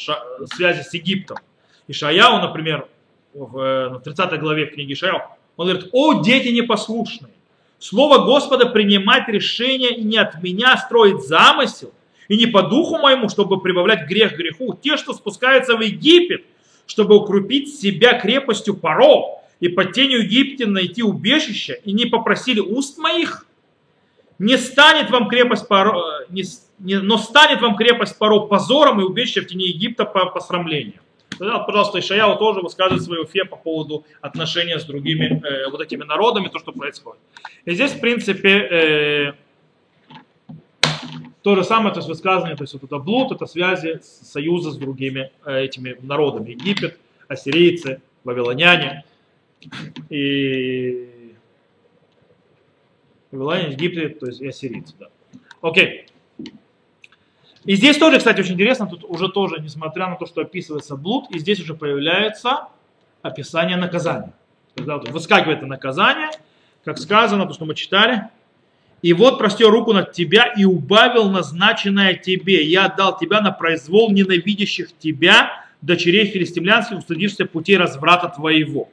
связи 0.54 0.82
с 0.82 0.94
Египтом. 0.94 1.38
Ишаяу, 1.88 2.40
например, 2.40 2.86
в 3.34 4.00
30 4.04 4.40
главе 4.40 4.66
книги 4.66 4.92
Ишаяу, 4.92 5.22
он 5.56 5.68
говорит, 5.68 5.88
о, 5.92 6.22
дети 6.22 6.48
непослушные, 6.48 7.32
слово 7.78 8.24
Господа 8.24 8.66
принимать 8.66 9.28
решение 9.28 9.96
и 9.96 10.04
не 10.04 10.16
от 10.18 10.42
меня 10.42 10.76
строить 10.76 11.22
замысел, 11.22 11.92
и 12.28 12.36
не 12.36 12.46
по 12.46 12.62
духу 12.62 12.98
моему, 12.98 13.28
чтобы 13.28 13.60
прибавлять 13.60 14.08
грех 14.08 14.36
греху, 14.36 14.78
те, 14.80 14.96
что 14.96 15.12
спускаются 15.12 15.76
в 15.76 15.80
Египет, 15.80 16.44
чтобы 16.86 17.16
укрепить 17.16 17.74
себя 17.74 18.18
крепостью 18.18 18.74
паров, 18.74 19.40
и 19.60 19.68
под 19.68 19.92
тенью 19.92 20.24
Египта 20.24 20.68
найти 20.68 21.02
убежище, 21.02 21.80
и 21.84 21.92
не 21.92 22.06
попросили 22.06 22.60
уст 22.60 22.98
моих, 22.98 23.46
не 24.38 24.56
станет 24.56 25.10
вам 25.10 25.28
крепость 25.28 25.68
паро, 25.68 26.26
не, 26.28 26.42
не, 26.80 26.98
но 26.98 27.16
станет 27.16 27.60
вам 27.60 27.76
крепость 27.76 28.18
паров 28.18 28.48
позором 28.48 29.00
и 29.00 29.04
убежище 29.04 29.42
в 29.42 29.46
тени 29.46 29.68
Египта 29.68 30.04
по 30.04 30.26
посрамлению. 30.26 31.00
Пожалуйста, 31.38 32.00
Ишаяу 32.00 32.36
тоже 32.38 32.60
высказывает 32.60 33.02
свою 33.02 33.24
фе 33.24 33.44
по 33.44 33.56
поводу 33.56 34.04
отношения 34.20 34.78
с 34.78 34.84
другими 34.84 35.42
э, 35.44 35.70
вот 35.70 35.80
этими 35.80 36.04
народами, 36.04 36.48
то, 36.48 36.58
что 36.58 36.72
происходит. 36.72 37.20
И 37.64 37.74
здесь, 37.74 37.92
в 37.92 38.00
принципе, 38.00 38.50
э, 38.50 39.32
то 41.42 41.56
же 41.56 41.64
самое, 41.64 41.92
то 41.92 41.98
есть 41.98 42.08
высказывание, 42.08 42.56
то 42.56 42.62
есть 42.62 42.72
вот 42.72 42.84
это 42.84 42.98
блуд, 42.98 43.32
это 43.32 43.46
связи 43.46 44.00
союза 44.02 44.70
с 44.70 44.76
другими 44.76 45.32
э, 45.44 45.64
этими 45.64 45.96
народами. 46.00 46.50
Египет, 46.50 46.98
ассирийцы, 47.28 48.00
вавилоняне 48.24 49.04
и 50.08 51.34
Вавилоне, 53.32 53.72
Египте, 53.72 54.10
то 54.10 54.26
есть 54.26 54.40
и 54.40 54.48
ассирийцы, 54.48 54.94
да. 54.98 55.08
Окей. 55.62 56.06
И 57.64 57.76
здесь 57.76 57.96
тоже, 57.96 58.18
кстати, 58.18 58.40
очень 58.40 58.54
интересно, 58.54 58.86
тут 58.86 59.04
уже 59.04 59.28
тоже, 59.28 59.60
несмотря 59.60 60.08
на 60.08 60.16
то, 60.16 60.26
что 60.26 60.42
описывается 60.42 60.96
блуд, 60.96 61.30
и 61.30 61.38
здесь 61.38 61.60
уже 61.60 61.74
появляется 61.74 62.68
описание 63.22 63.76
наказания. 63.76 64.34
Когда 64.74 64.98
вот 64.98 65.08
выскакивает 65.10 65.62
наказание, 65.62 66.30
как 66.84 66.98
сказано, 66.98 67.46
то, 67.46 67.54
что 67.54 67.64
мы 67.64 67.74
читали, 67.74 68.28
и 69.02 69.12
вот 69.12 69.38
простер 69.38 69.68
руку 69.68 69.92
над 69.92 70.12
тебя 70.12 70.46
и 70.56 70.64
убавил 70.64 71.28
назначенное 71.28 72.14
тебе. 72.14 72.64
Я 72.64 72.86
отдал 72.86 73.18
тебя 73.18 73.40
на 73.40 73.50
произвол 73.50 74.12
ненавидящих 74.12 74.96
тебя, 74.96 75.64
дочерей 75.80 76.26
филистимлянских, 76.26 76.98
устыдишься 76.98 77.44
путей 77.44 77.76
разврата 77.76 78.28
твоего. 78.28 78.88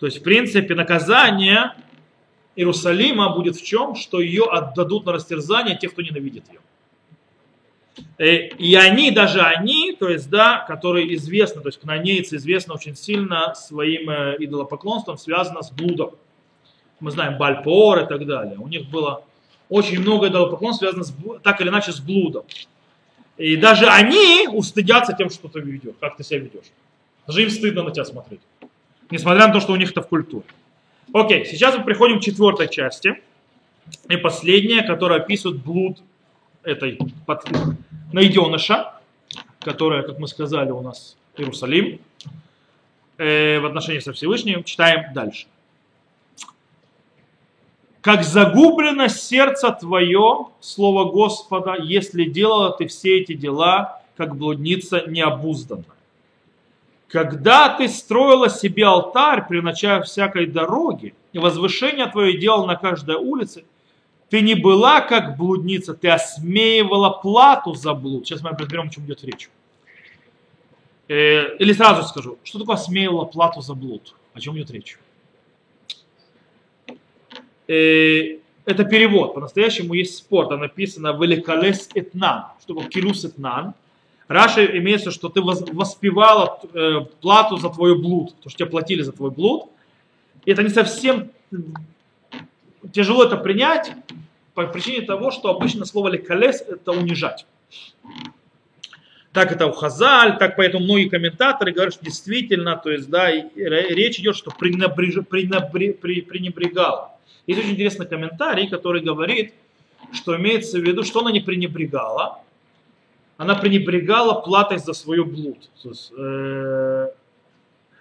То 0.00 0.06
есть, 0.06 0.20
в 0.20 0.22
принципе, 0.22 0.74
наказание 0.74 1.74
Иерусалима 2.56 3.34
будет 3.34 3.56
в 3.56 3.64
чем? 3.64 3.94
Что 3.94 4.20
ее 4.20 4.44
отдадут 4.44 5.04
на 5.04 5.12
растерзание 5.12 5.76
тех, 5.76 5.92
кто 5.92 6.00
ненавидит 6.00 6.44
ее. 6.48 6.60
Э, 8.16 8.48
и 8.48 8.74
они, 8.74 9.10
даже 9.10 9.42
они, 9.42 9.92
то 9.92 10.08
есть, 10.08 10.30
да, 10.30 10.64
которые 10.66 11.14
известны, 11.16 11.60
то 11.60 11.68
есть 11.68 11.80
кнонейцы 11.80 12.36
известны 12.36 12.74
очень 12.74 12.96
сильно 12.96 13.54
своим 13.54 14.08
э, 14.08 14.36
идолопоклонством, 14.38 15.18
связано 15.18 15.62
с 15.62 15.70
блудом. 15.70 16.12
Мы 17.00 17.10
знаем 17.10 17.36
Бальпор 17.36 18.04
и 18.04 18.06
так 18.06 18.26
далее. 18.26 18.56
У 18.58 18.68
них 18.68 18.88
было 18.88 19.24
очень 19.68 20.00
много 20.00 20.28
идолопоклонств, 20.28 20.80
связано 20.80 21.04
с, 21.04 21.14
так 21.42 21.60
или 21.60 21.68
иначе 21.68 21.92
с 21.92 22.00
блудом. 22.00 22.44
И 23.36 23.56
даже 23.56 23.86
они 23.86 24.46
устыдятся 24.48 25.12
тем, 25.12 25.30
что 25.30 25.48
ты 25.48 25.60
ведешь, 25.60 25.94
как 26.00 26.16
ты 26.16 26.24
себя 26.24 26.40
ведешь. 26.40 26.66
Даже 27.26 27.42
им 27.42 27.50
стыдно 27.50 27.82
на 27.82 27.90
тебя 27.90 28.04
смотреть. 28.04 28.40
Несмотря 29.10 29.46
на 29.46 29.52
то, 29.52 29.60
что 29.60 29.72
у 29.72 29.76
них 29.76 29.90
это 29.90 30.02
в 30.02 30.08
культуре. 30.08 30.44
Окей, 31.12 31.44
сейчас 31.44 31.76
мы 31.76 31.84
приходим 31.84 32.20
к 32.20 32.22
четвертой 32.22 32.68
части. 32.68 33.20
И 34.08 34.16
последняя, 34.16 34.82
которая 34.82 35.20
описывает 35.20 35.62
блуд 35.62 35.98
этой 36.62 36.98
под, 37.26 37.44
найденыша, 38.12 38.94
которая, 39.60 40.02
как 40.02 40.18
мы 40.18 40.28
сказали, 40.28 40.70
у 40.70 40.80
нас 40.80 41.16
Иерусалим, 41.36 42.00
э, 43.18 43.58
в 43.58 43.66
отношении 43.66 44.00
со 44.00 44.12
Всевышним. 44.12 44.64
Читаем 44.64 45.12
дальше. 45.12 45.46
Как 48.04 48.22
загублено 48.22 49.08
сердце 49.08 49.70
твое, 49.70 50.48
слово 50.60 51.10
Господа, 51.10 51.76
если 51.82 52.24
делала 52.24 52.70
ты 52.70 52.86
все 52.86 53.20
эти 53.20 53.32
дела, 53.32 54.02
как 54.18 54.36
блудница 54.36 55.04
необузданно. 55.06 55.86
Когда 57.08 57.70
ты 57.70 57.88
строила 57.88 58.50
себе 58.50 58.84
алтарь 58.84 59.48
при 59.48 59.62
начале 59.62 60.02
всякой 60.02 60.48
дороги, 60.48 61.14
и 61.32 61.38
возвышение 61.38 62.04
твое 62.04 62.36
делал 62.36 62.66
на 62.66 62.76
каждой 62.76 63.16
улице, 63.16 63.64
ты 64.28 64.42
не 64.42 64.54
была 64.54 65.00
как 65.00 65.38
блудница, 65.38 65.94
ты 65.94 66.10
осмеивала 66.10 67.08
плату 67.08 67.72
за 67.72 67.94
блуд. 67.94 68.26
Сейчас 68.26 68.42
мы 68.42 68.50
разберем, 68.50 68.88
о 68.88 68.90
чем 68.90 69.06
идет 69.06 69.24
речь. 69.24 69.48
Э, 71.08 71.56
или 71.56 71.72
сразу 71.72 72.02
скажу, 72.02 72.36
что 72.44 72.58
такое 72.58 72.74
осмеивала 72.76 73.24
плату 73.24 73.62
за 73.62 73.72
блуд? 73.72 74.14
О 74.34 74.40
чем 74.40 74.58
идет 74.58 74.70
речь? 74.70 74.98
Э, 77.68 78.38
это 78.64 78.84
перевод. 78.84 79.34
По-настоящему 79.34 79.94
есть 79.94 80.16
спор. 80.16 80.48
Там 80.48 80.60
написано 80.60 81.16
«Великолес 81.20 81.90
этнан». 81.94 82.44
Что 82.62 82.74
такое 82.74 82.88
«килус 82.88 83.24
этнан»? 83.24 83.74
Раша 84.26 84.64
имеется, 84.78 85.10
что 85.10 85.28
ты 85.28 85.42
воспевала 85.42 86.60
э, 86.72 87.00
плату 87.20 87.58
за 87.58 87.68
твой 87.68 87.98
блуд, 87.98 88.34
то, 88.40 88.48
что 88.48 88.58
тебе 88.58 88.70
платили 88.70 89.02
за 89.02 89.12
твой 89.12 89.30
блуд. 89.30 89.68
И 90.46 90.50
это 90.50 90.62
не 90.62 90.70
совсем 90.70 91.30
тяжело 92.92 93.24
это 93.24 93.36
принять 93.36 93.92
по 94.54 94.66
причине 94.66 95.02
того, 95.02 95.30
что 95.30 95.50
обычно 95.50 95.84
слово 95.84 96.08
лекалес 96.08 96.62
это 96.62 96.92
унижать. 96.92 97.46
Так 99.32 99.50
это 99.50 99.66
у 99.66 99.72
Хазаль, 99.72 100.38
так 100.38 100.56
поэтому 100.56 100.84
многие 100.84 101.08
комментаторы 101.08 101.72
говорят, 101.72 101.92
что 101.92 102.04
действительно, 102.04 102.76
то 102.76 102.90
есть, 102.90 103.10
да, 103.10 103.32
речь 103.32 104.20
идет, 104.20 104.36
что 104.36 104.52
пренебреж, 104.52 105.26
пренебрег, 105.28 105.98
пренебрегал. 106.00 107.13
Есть 107.46 107.60
очень 107.60 107.72
интересный 107.72 108.06
комментарий, 108.06 108.68
который 108.68 109.02
говорит, 109.02 109.54
что 110.12 110.36
имеется 110.36 110.78
в 110.78 110.82
виду, 110.82 111.02
что 111.02 111.20
она 111.20 111.32
не 111.32 111.40
пренебрегала, 111.40 112.40
она 113.36 113.54
пренебрегала 113.54 114.40
платой 114.40 114.78
за 114.78 114.92
свой 114.92 115.24
блуд. 115.24 115.68
есть, 115.82 116.12
э, 116.16 117.08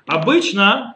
обычно 0.06 0.96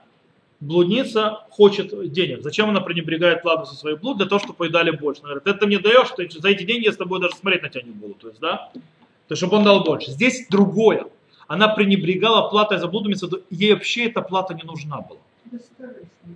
блудница 0.60 1.40
хочет 1.50 2.12
денег. 2.12 2.42
Зачем 2.44 2.70
она 2.70 2.82
пренебрегает 2.82 3.42
плату 3.42 3.66
за 3.66 3.76
свой 3.76 3.98
блуд? 3.98 4.18
Для 4.18 4.26
того, 4.28 4.40
чтобы 4.40 4.66
ей 4.66 4.72
дали 4.72 4.92
больше. 4.92 5.22
Она 5.24 5.36
говорит, 5.36 5.48
это 5.56 5.68
мне 5.68 5.80
даешь, 5.80 6.08
что 6.08 6.40
за 6.40 6.50
эти 6.50 6.64
деньги 6.64 6.86
я 6.86 6.92
с 6.92 6.98
тобой 6.98 7.20
даже 7.20 7.36
смотреть 7.36 7.64
на 7.64 7.70
тебя 7.70 7.84
не 7.84 7.92
буду. 7.92 8.14
То 8.16 8.28
есть, 8.28 8.40
да? 8.40 8.70
То 8.74 9.34
есть, 9.34 9.40
чтобы 9.40 9.58
он 9.58 9.64
дал 9.64 9.84
больше. 9.84 10.12
Здесь 10.12 10.48
другое. 10.50 11.06
Она 11.48 11.70
пренебрегала 11.70 12.50
платой 12.50 12.78
за 12.78 12.88
блуд, 12.88 13.08
ей 13.50 13.74
вообще 13.74 14.06
эта 14.06 14.22
плата 14.22 14.54
не 14.54 14.64
нужна 14.64 15.02
была. 15.02 15.20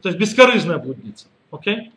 То 0.01 0.09
есть 0.09 0.17
бескорыстная 0.17 0.77
блудница. 0.77 1.27
Окей? 1.51 1.91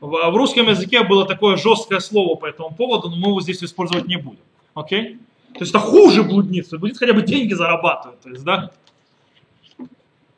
В, 0.00 0.30
в 0.30 0.36
русском 0.36 0.68
языке 0.68 1.02
было 1.04 1.26
такое 1.26 1.56
жесткое 1.56 2.00
слово 2.00 2.34
по 2.36 2.46
этому 2.46 2.74
поводу, 2.74 3.08
но 3.08 3.16
мы 3.16 3.28
его 3.28 3.40
здесь 3.40 3.62
использовать 3.62 4.06
не 4.06 4.16
будем. 4.16 4.40
Окей? 4.74 5.18
То 5.52 5.60
есть 5.60 5.70
это 5.70 5.78
хуже 5.78 6.22
блудница. 6.22 6.78
Блудница 6.78 7.00
хотя 7.00 7.14
бы 7.14 7.22
деньги 7.22 7.54
зарабатывает. 7.54 8.20
То 8.20 8.30
есть, 8.30 8.44
да? 8.44 8.70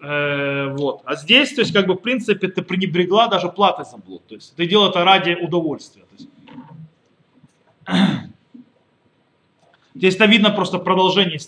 Э, 0.00 0.72
вот. 0.76 1.02
А 1.04 1.16
здесь, 1.16 1.54
то 1.54 1.60
есть, 1.62 1.72
как 1.72 1.86
бы, 1.86 1.94
в 1.94 1.98
принципе, 1.98 2.48
ты 2.48 2.62
пренебрегла 2.62 3.26
даже 3.26 3.48
платой 3.48 3.84
за 3.84 3.96
блуд. 3.96 4.24
То 4.26 4.36
есть, 4.36 4.54
ты 4.54 4.66
делал 4.66 4.90
это 4.90 5.04
ради 5.04 5.34
удовольствия. 5.34 6.02
То 6.02 6.14
есть, 6.16 6.28
здесь 9.94 10.14
это 10.14 10.26
видно 10.26 10.50
просто 10.50 10.78
продолжение, 10.78 11.38
э, 11.38 11.40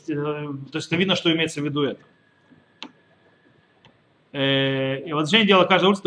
то 0.73 0.79
есть, 0.79 0.89
это 0.89 0.97
видно, 0.97 1.15
что 1.15 1.33
имеется 1.33 1.61
в 1.61 1.65
виду 1.65 1.83
это. 1.83 2.01
Э, 4.33 5.01
и 5.07 5.13
вот 5.13 5.31
Женя 5.31 5.45
делала 5.45 5.65
каждый 5.65 5.87
улице, 5.87 6.03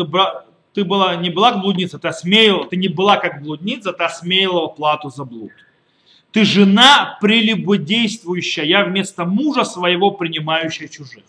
ты, 0.74 0.84
была, 0.84 1.14
не 1.16 1.30
была 1.30 1.52
как 1.52 1.62
блудница, 1.62 1.98
ты, 1.98 2.08
осмеяла, 2.08 2.66
ты 2.66 2.76
не 2.76 2.88
была 2.88 3.16
как 3.16 3.40
блудница, 3.42 3.92
ты 3.92 4.04
осмеяла 4.04 4.66
плату 4.66 5.08
за 5.08 5.24
блуд. 5.24 5.52
Ты 6.32 6.44
жена 6.44 7.16
прелюбодействующая, 7.20 8.64
я 8.64 8.84
вместо 8.84 9.24
мужа 9.24 9.64
своего 9.64 10.10
принимающая 10.10 10.88
чужих. 10.88 11.22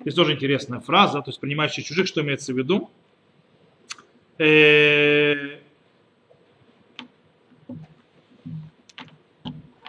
Здесь 0.00 0.14
тоже 0.14 0.34
интересная 0.34 0.78
фраза, 0.78 1.22
то 1.22 1.30
есть 1.30 1.40
принимающая 1.40 1.82
чужих, 1.82 2.06
что 2.06 2.22
имеется 2.22 2.52
в 2.52 2.56
виду? 2.56 2.88
Э, 4.38 5.58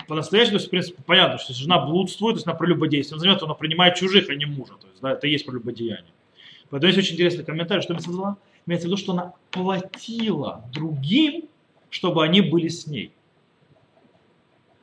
по-настоящему, 0.07 0.57
в 0.57 0.69
принципе, 0.69 1.03
понятно, 1.05 1.37
что 1.37 1.53
жена 1.53 1.77
блудствует, 1.85 2.35
то 2.35 2.37
есть 2.37 2.47
она 2.47 2.55
прелюбодействие. 2.55 3.17
Он 3.17 3.19
займет, 3.19 3.43
она 3.43 3.53
принимает 3.53 3.95
чужих, 3.95 4.29
а 4.29 4.35
не 4.35 4.45
мужа. 4.45 4.73
То 4.81 4.87
есть, 4.87 5.01
да, 5.01 5.11
это 5.11 5.27
и 5.27 5.31
есть 5.31 5.45
прелюбодеяние. 5.45 6.11
Поэтому 6.69 6.87
есть 6.87 6.99
очень 6.99 7.15
интересный 7.15 7.45
комментарий, 7.45 7.81
что 7.81 7.93
имеется 7.93 8.09
в 8.09 8.13
виду? 8.13 8.37
Имеется 8.65 8.87
в 8.87 8.91
виду, 8.91 8.97
что 8.97 9.13
она 9.13 9.33
платила 9.51 10.63
другим, 10.73 11.45
чтобы 11.89 12.23
они 12.23 12.41
были 12.41 12.67
с 12.67 12.87
ней. 12.87 13.11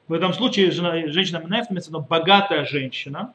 В 0.09 0.13
этом 0.13 0.33
случае 0.33 0.71
жена, 0.71 1.09
женщина 1.09 1.39
Менеф, 1.39 1.71
имеется 1.71 1.91
в 1.91 1.95
виду 1.95 2.07
богатая 2.09 2.65
женщина, 2.65 3.35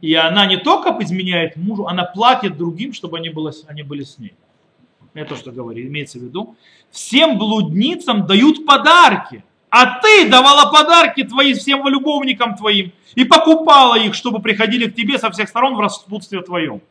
И 0.00 0.14
она 0.14 0.46
не 0.46 0.56
только 0.56 0.96
изменяет 1.02 1.56
мужу, 1.56 1.86
она 1.86 2.04
платит 2.04 2.56
другим, 2.56 2.92
чтобы 2.92 3.18
они, 3.18 3.30
было, 3.30 3.52
они 3.68 3.82
были 3.82 4.02
с 4.02 4.18
ней. 4.18 4.34
Это 5.14 5.30
то, 5.30 5.36
что 5.36 5.52
говорит, 5.52 5.86
имеется 5.86 6.18
в 6.18 6.22
виду. 6.22 6.56
Всем 6.90 7.38
блудницам 7.38 8.26
дают 8.26 8.66
подарки. 8.66 9.44
А 9.72 10.00
ты 10.00 10.28
давала 10.28 10.70
подарки 10.70 11.24
твоим 11.24 11.56
всем 11.56 11.88
любовникам 11.88 12.54
твоим 12.56 12.92
и 13.14 13.24
покупала 13.24 13.98
их, 13.98 14.14
чтобы 14.14 14.42
приходили 14.42 14.86
к 14.86 14.94
тебе 14.94 15.18
со 15.18 15.30
всех 15.30 15.48
сторон 15.48 15.76
в 15.76 15.80
распутстве 15.80 16.42
твоем. 16.42 16.82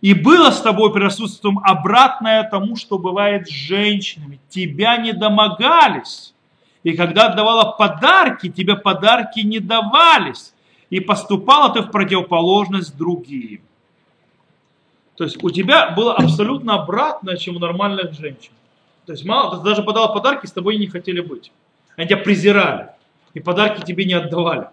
И 0.00 0.14
было 0.14 0.50
с 0.50 0.60
тобой 0.60 0.92
присутствием 0.92 1.60
обратное 1.60 2.42
тому, 2.42 2.74
что 2.74 2.98
бывает 2.98 3.46
с 3.46 3.52
женщинами. 3.52 4.40
Тебя 4.48 4.96
не 4.96 5.12
домогались. 5.12 6.34
И 6.82 6.94
когда 6.94 7.28
отдавала 7.28 7.76
подарки, 7.76 8.50
тебе 8.50 8.74
подарки 8.74 9.38
не 9.38 9.60
давались. 9.60 10.54
И 10.90 10.98
поступала 10.98 11.72
ты 11.72 11.82
в 11.82 11.92
противоположность 11.92 12.96
другим. 12.96 13.60
То 15.16 15.22
есть 15.22 15.40
у 15.40 15.50
тебя 15.50 15.90
было 15.90 16.14
абсолютно 16.14 16.82
обратное, 16.82 17.36
чем 17.36 17.54
у 17.54 17.58
нормальных 17.60 18.12
женщин. 18.14 18.50
То 19.06 19.12
есть 19.12 19.24
мало, 19.24 19.58
ты 19.58 19.64
даже 19.64 19.82
подала 19.82 20.08
подарки, 20.08 20.46
с 20.46 20.52
тобой 20.52 20.76
не 20.76 20.86
хотели 20.86 21.20
быть. 21.20 21.52
Они 21.96 22.08
тебя 22.08 22.18
презирали. 22.18 22.88
И 23.34 23.40
подарки 23.40 23.84
тебе 23.84 24.04
не 24.04 24.14
отдавали. 24.14 24.68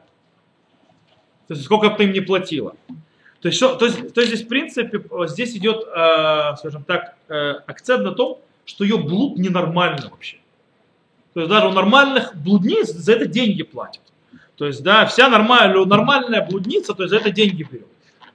То 1.47 1.55
есть 1.55 1.63
сколько 1.63 1.89
бы 1.89 1.97
ты 1.97 2.03
им 2.03 2.13
не 2.13 2.21
платила. 2.21 2.75
То 3.41 3.47
есть, 3.47 3.57
что, 3.57 3.75
то, 3.75 3.85
есть, 3.85 4.13
то 4.13 4.21
есть 4.21 4.33
здесь, 4.33 4.45
в 4.45 4.49
принципе, 4.49 5.01
здесь 5.27 5.55
идет, 5.55 5.83
э, 5.87 6.55
скажем 6.57 6.83
так, 6.83 7.15
э, 7.29 7.53
акцент 7.67 8.03
на 8.03 8.11
том, 8.11 8.41
что 8.65 8.83
ее 8.83 8.97
блуд 8.97 9.37
ненормальный 9.37 10.09
вообще. 10.09 10.37
То 11.33 11.41
есть 11.41 11.49
даже 11.49 11.67
у 11.67 11.71
нормальных 11.71 12.35
блудниц 12.35 12.89
за 12.89 13.13
это 13.13 13.25
деньги 13.25 13.63
платят. 13.63 14.01
То 14.57 14.67
есть, 14.67 14.83
да, 14.83 15.05
вся 15.05 15.29
нормальная, 15.29 15.85
нормальная 15.85 16.45
блудница, 16.45 16.93
то 16.93 17.03
есть 17.03 17.11
за 17.11 17.17
это 17.17 17.31
деньги 17.31 17.63
берет. 17.63 17.87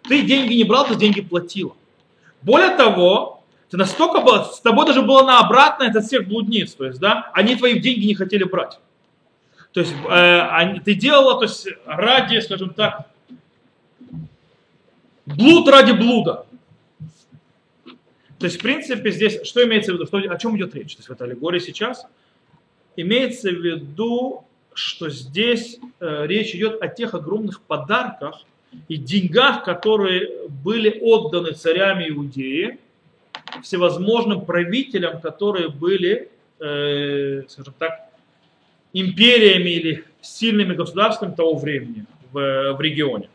Ты 0.09 0.22
деньги 0.22 0.54
не 0.54 0.64
брал, 0.64 0.87
ты 0.87 0.94
деньги 0.94 1.20
платила. 1.20 1.76
Более 2.40 2.70
того, 2.70 3.34
ты 3.70 3.77
настолько 3.77 4.20
был, 4.20 4.44
с 4.44 4.61
тобой 4.61 4.87
даже 4.87 5.03
было 5.03 5.22
на 5.22 5.40
обратное 5.40 5.90
от 5.90 6.05
всех 6.05 6.29
блудниц. 6.29 6.74
То 6.74 6.87
есть, 6.87 7.00
да, 7.00 7.31
они 7.33 7.57
твои 7.57 7.79
деньги 7.79 8.07
не 8.07 8.14
хотели 8.14 8.44
брать. 8.44 8.79
То 9.72 9.81
есть, 9.81 9.92
э, 10.09 10.40
они, 10.50 10.81
ты 10.81 10.94
делала, 10.94 11.38
то 11.38 11.44
есть, 11.44 11.66
ради, 11.87 12.38
скажем 12.40 12.70
так, 12.70 13.09
Блуд 15.27 15.68
ради 15.68 15.92
блуда. 15.92 16.46
То 18.38 18.46
есть, 18.46 18.59
в 18.59 18.62
принципе, 18.62 19.11
здесь, 19.11 19.40
что 19.44 19.64
имеется 19.64 19.92
в 19.92 19.94
виду, 19.94 20.07
что, 20.07 20.18
о 20.18 20.38
чем 20.38 20.57
идет 20.57 20.74
речь? 20.74 20.94
То 20.96 21.00
есть, 21.00 21.09
в 21.09 21.12
этой 21.12 21.29
аллегории 21.29 21.61
сейчас 21.61 22.07
имеется 22.96 23.50
в 23.50 23.55
виду, 23.55 24.44
что 24.74 25.09
здесь 25.09 25.79
э, 26.00 26.27
речь 26.27 26.55
идет 26.55 26.83
о 26.83 26.88
тех 26.88 27.14
огромных 27.14 27.62
подарках 27.62 28.42
и 28.88 28.96
деньгах, 28.96 29.64
которые 29.64 30.48
были 30.48 30.98
отданы 31.00 31.53
царями 31.53 32.09
Иудеи, 32.11 32.79
всевозможным 33.62 34.45
правителям, 34.45 35.21
которые 35.21 35.69
были, 35.69 36.31
э, 36.61 37.43
скажем 37.49 37.75
так, 37.79 38.09
империями 38.93 39.71
или 39.71 40.05
сильными 40.21 40.75
государствами 40.75 41.35
того 41.35 41.57
времени 41.57 42.07
в, 42.33 42.75
в 42.75 42.81
регионе. 42.81 43.29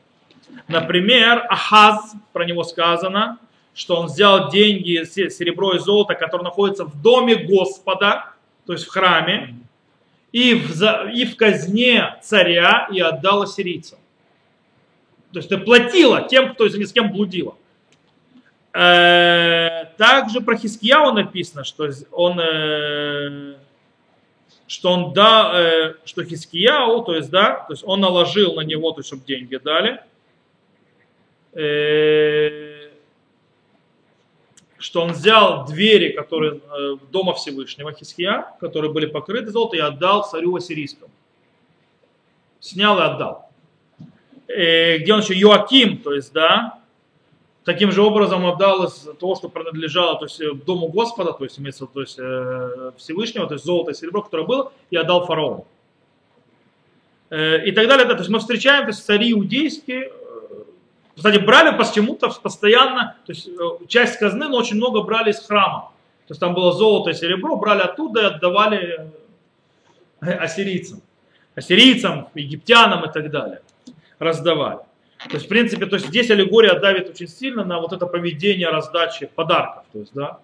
Например, 0.67 1.45
Ахаз, 1.49 2.13
про 2.33 2.45
него 2.45 2.63
сказано, 2.63 3.37
что 3.73 3.95
он 3.97 4.07
взял 4.07 4.49
деньги, 4.49 5.03
серебро 5.05 5.73
и 5.73 5.79
золото, 5.79 6.15
которые 6.15 6.45
находятся 6.45 6.85
в 6.85 7.01
доме 7.01 7.35
Господа, 7.35 8.33
то 8.65 8.73
есть 8.73 8.85
в 8.85 8.89
храме, 8.89 9.55
и 10.31 10.53
в, 10.53 11.11
и 11.13 11.25
в 11.25 11.35
казне 11.35 12.15
царя 12.21 12.87
и 12.91 12.99
отдал 12.99 13.43
ассирийцам. 13.43 13.99
То 15.31 15.39
есть 15.39 15.49
ты 15.49 15.57
платила 15.57 16.27
тем, 16.27 16.53
кто 16.53 16.67
с 16.67 16.91
кем 16.93 17.11
блудила. 17.11 17.55
Э, 18.73 19.85
также 19.97 20.41
про 20.41 20.55
Хискияу 20.55 21.11
написано, 21.11 21.63
что 21.63 21.89
он, 22.11 22.39
э, 22.39 23.55
что 24.67 24.91
он 24.91 25.13
да, 25.13 25.51
э, 25.55 25.93
что 26.05 26.23
Хискияу, 26.23 27.03
то 27.03 27.15
есть 27.15 27.31
да, 27.31 27.65
то 27.67 27.73
есть 27.73 27.83
он 27.83 27.99
наложил 27.99 28.53
на 28.55 28.61
него, 28.61 28.91
то 28.91 28.99
есть 28.99 29.07
чтобы 29.07 29.25
деньги 29.25 29.57
дали, 29.57 30.01
что 34.77 35.01
он 35.01 35.13
взял 35.13 35.65
двери, 35.65 36.11
которые 36.11 36.61
дома 37.11 37.33
Всевышнего 37.33 37.91
Хиския, 37.91 38.45
которые 38.59 38.93
были 38.93 39.07
покрыты 39.07 39.49
золотом, 39.49 39.79
и 39.79 39.81
отдал 39.81 40.29
царю 40.29 40.55
Ассирийскому. 40.55 41.11
Снял 42.59 42.99
и 42.99 43.01
отдал. 43.01 43.49
Где 44.47 45.11
он 45.11 45.21
еще 45.21 45.33
Йоаким, 45.33 45.97
то 45.97 46.13
есть, 46.13 46.31
да, 46.33 46.78
таким 47.71 47.91
же 47.91 48.01
образом 48.01 48.45
отдал 48.45 48.85
из 48.85 49.07
того, 49.19 49.35
что 49.35 49.49
принадлежало 49.49 50.17
то 50.17 50.25
есть, 50.25 50.41
дому 50.65 50.87
Господа, 50.87 51.33
то 51.33 51.43
есть, 51.43 51.59
имеется, 51.59 51.85
то 51.85 52.01
есть, 52.01 52.19
Всевышнего, 52.97 53.47
то 53.47 53.53
есть 53.53 53.65
золото 53.65 53.91
и 53.91 53.93
серебро, 53.93 54.23
которое 54.23 54.47
было, 54.47 54.71
и 54.89 54.97
отдал 54.97 55.25
фараону. 55.25 55.65
И 57.31 57.71
так 57.71 57.87
далее. 57.87 58.07
То 58.07 58.17
есть 58.17 58.29
мы 58.29 58.39
встречаем 58.39 58.85
то 58.85 58.89
есть, 58.89 59.05
цари 59.05 59.31
иудейские, 59.31 60.11
кстати, 61.19 61.37
брали 61.37 61.77
почему-то 61.77 62.29
постоянно, 62.41 63.17
то 63.25 63.33
есть 63.33 63.45
э, 63.49 63.85
часть 63.89 64.17
казны, 64.19 64.47
но 64.47 64.57
очень 64.57 64.77
много 64.77 65.01
брали 65.01 65.31
из 65.31 65.45
храма. 65.45 65.91
То 66.27 66.31
есть 66.31 66.39
там 66.39 66.53
было 66.53 66.71
золото 66.71 67.09
и 67.09 67.13
серебро, 67.13 67.57
брали 67.57 67.81
оттуда 67.81 68.21
и 68.21 68.25
отдавали 68.25 69.11
э, 70.21 70.31
ассирийцам. 70.31 71.01
Ассирийцам, 71.55 72.29
египтянам 72.35 73.03
и 73.03 73.11
так 73.11 73.29
далее. 73.31 73.61
Раздавали. 74.17 74.79
То 75.27 75.33
есть, 75.33 75.45
в 75.47 75.49
принципе, 75.49 75.85
то 75.85 75.95
есть 75.97 76.07
здесь 76.07 76.31
аллегория 76.31 76.79
давит 76.79 77.09
очень 77.09 77.27
сильно 77.27 77.65
на 77.65 77.79
вот 77.79 77.91
это 77.91 78.05
поведение 78.05 78.69
раздачи 78.69 79.25
подарков. 79.27 79.83
То 79.91 79.99
есть, 79.99 80.13
да. 80.13 80.39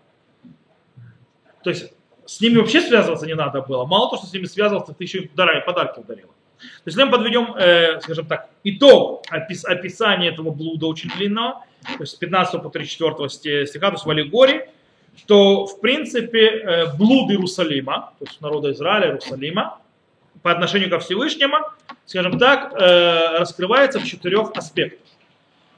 То 1.64 1.70
есть 1.70 1.94
с 2.26 2.42
ними 2.42 2.58
вообще 2.58 2.82
связываться 2.82 3.26
не 3.26 3.36
надо 3.36 3.62
было. 3.62 3.86
Мало 3.86 4.10
того, 4.10 4.18
что 4.18 4.28
с 4.28 4.34
ними 4.34 4.46
связывался, 4.46 4.94
ты 4.94 5.04
еще 5.06 5.20
и 5.20 5.28
подарки 5.28 6.00
ударила. 6.00 6.32
То 6.58 6.88
есть, 6.88 6.98
если 6.98 7.04
мы 7.04 7.12
подведем, 7.12 7.56
э, 7.56 8.02
скажем 8.02 8.26
так, 8.28 8.50
итог 8.64 9.24
опис, 9.32 9.64
описания 9.66 10.30
этого 10.30 10.52
блуда 10.52 10.88
очень 10.88 11.10
длинного, 11.10 11.64
то 11.84 12.02
есть 12.02 12.14
с 12.14 12.16
15 12.16 12.62
по 12.62 12.70
34 12.70 13.66
стиха, 13.68 13.88
то 13.88 13.94
есть 13.94 14.06
в 14.06 14.10
аллегории, 14.10 14.70
то, 15.28 15.66
в 15.66 15.80
принципе, 15.80 16.48
э, 16.48 16.96
блуд 16.98 17.32
Иерусалима, 17.32 18.14
то 18.20 18.26
есть 18.26 18.42
народа 18.42 18.72
Израиля, 18.72 19.08
Иерусалима, 19.08 19.80
по 20.42 20.52
отношению 20.52 20.90
ко 20.90 21.00
Всевышнему, 21.00 21.58
скажем 22.06 22.38
так, 22.38 22.74
э, 22.74 23.38
раскрывается 23.40 24.00
в 24.00 24.06
четырех 24.06 24.52
аспектах. 24.56 25.08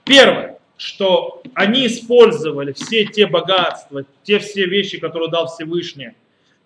Первое, 0.04 0.60
что 0.78 1.42
они 1.54 1.88
использовали 1.88 2.74
все 2.74 3.06
те 3.06 3.28
богатства, 3.28 4.04
те 4.24 4.40
все 4.40 4.66
вещи, 4.66 5.00
которые 5.00 5.30
дал 5.30 5.48
Всевышний, 5.48 6.12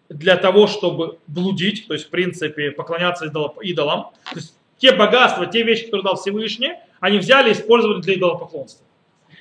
для 0.10 0.36
того, 0.36 0.68
чтобы 0.68 1.20
блудить, 1.28 1.88
то 1.88 1.94
есть, 1.94 2.08
в 2.08 2.10
принципе, 2.10 2.72
поклоняться 2.72 3.32
идолам. 3.62 4.12
То 4.32 4.36
есть, 4.36 4.56
те 4.78 4.92
богатства, 4.92 5.46
те 5.46 5.64
вещи, 5.64 5.86
которые 5.86 6.04
дал 6.04 6.16
Всевышний, 6.18 6.74
они 7.00 7.20
взяли 7.20 7.50
и 7.50 7.54
использовали 7.54 8.02
для 8.02 8.16
идолопоклонства. 8.16 8.86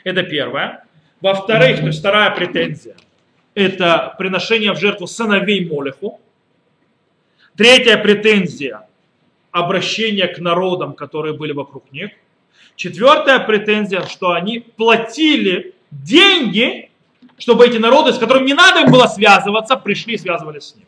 Это 0.05 0.23
первое. 0.23 0.85
Во-вторых, 1.21 1.81
то 1.81 1.87
есть 1.87 1.99
вторая 1.99 2.31
претензия, 2.31 2.97
это 3.55 4.15
приношение 4.19 4.73
в 4.73 4.79
жертву 4.79 5.07
сыновей 5.07 5.69
Молеху. 5.69 6.21
Третья 7.57 7.97
претензия, 7.99 8.87
обращение 9.51 10.29
к 10.29 10.39
народам, 10.39 10.95
которые 10.95 11.35
были 11.35 11.53
вокруг 11.53 11.91
них. 11.93 12.11
Четвертая 12.77 13.41
претензия, 13.41 14.07
что 14.07 14.33
они 14.33 14.61
платили 14.61 15.75
деньги 15.91 16.91
чтобы 17.41 17.67
эти 17.67 17.79
народы, 17.79 18.13
с 18.13 18.19
которыми 18.19 18.47
не 18.47 18.55
надо 18.55 18.81
им 18.81 18.93
было 18.93 19.07
связываться, 19.07 19.77
пришли 19.77 20.15
и 20.15 20.19
связывались 20.19 20.65
с 20.65 20.77
ним. 20.77 20.87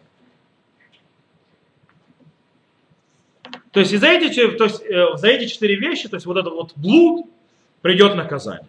То 3.73 3.81
есть, 3.81 3.99
за 3.99 4.07
эти, 4.07 4.49
то 4.51 4.65
есть 4.65 4.83
э, 4.83 5.17
за 5.17 5.29
эти 5.29 5.47
четыре 5.47 5.77
вещи, 5.77 6.09
то 6.09 6.17
есть 6.17 6.27
вот 6.27 6.37
этот 6.37 6.53
вот 6.53 6.73
блуд, 6.77 7.27
придет 7.81 8.15
наказание. 8.15 8.69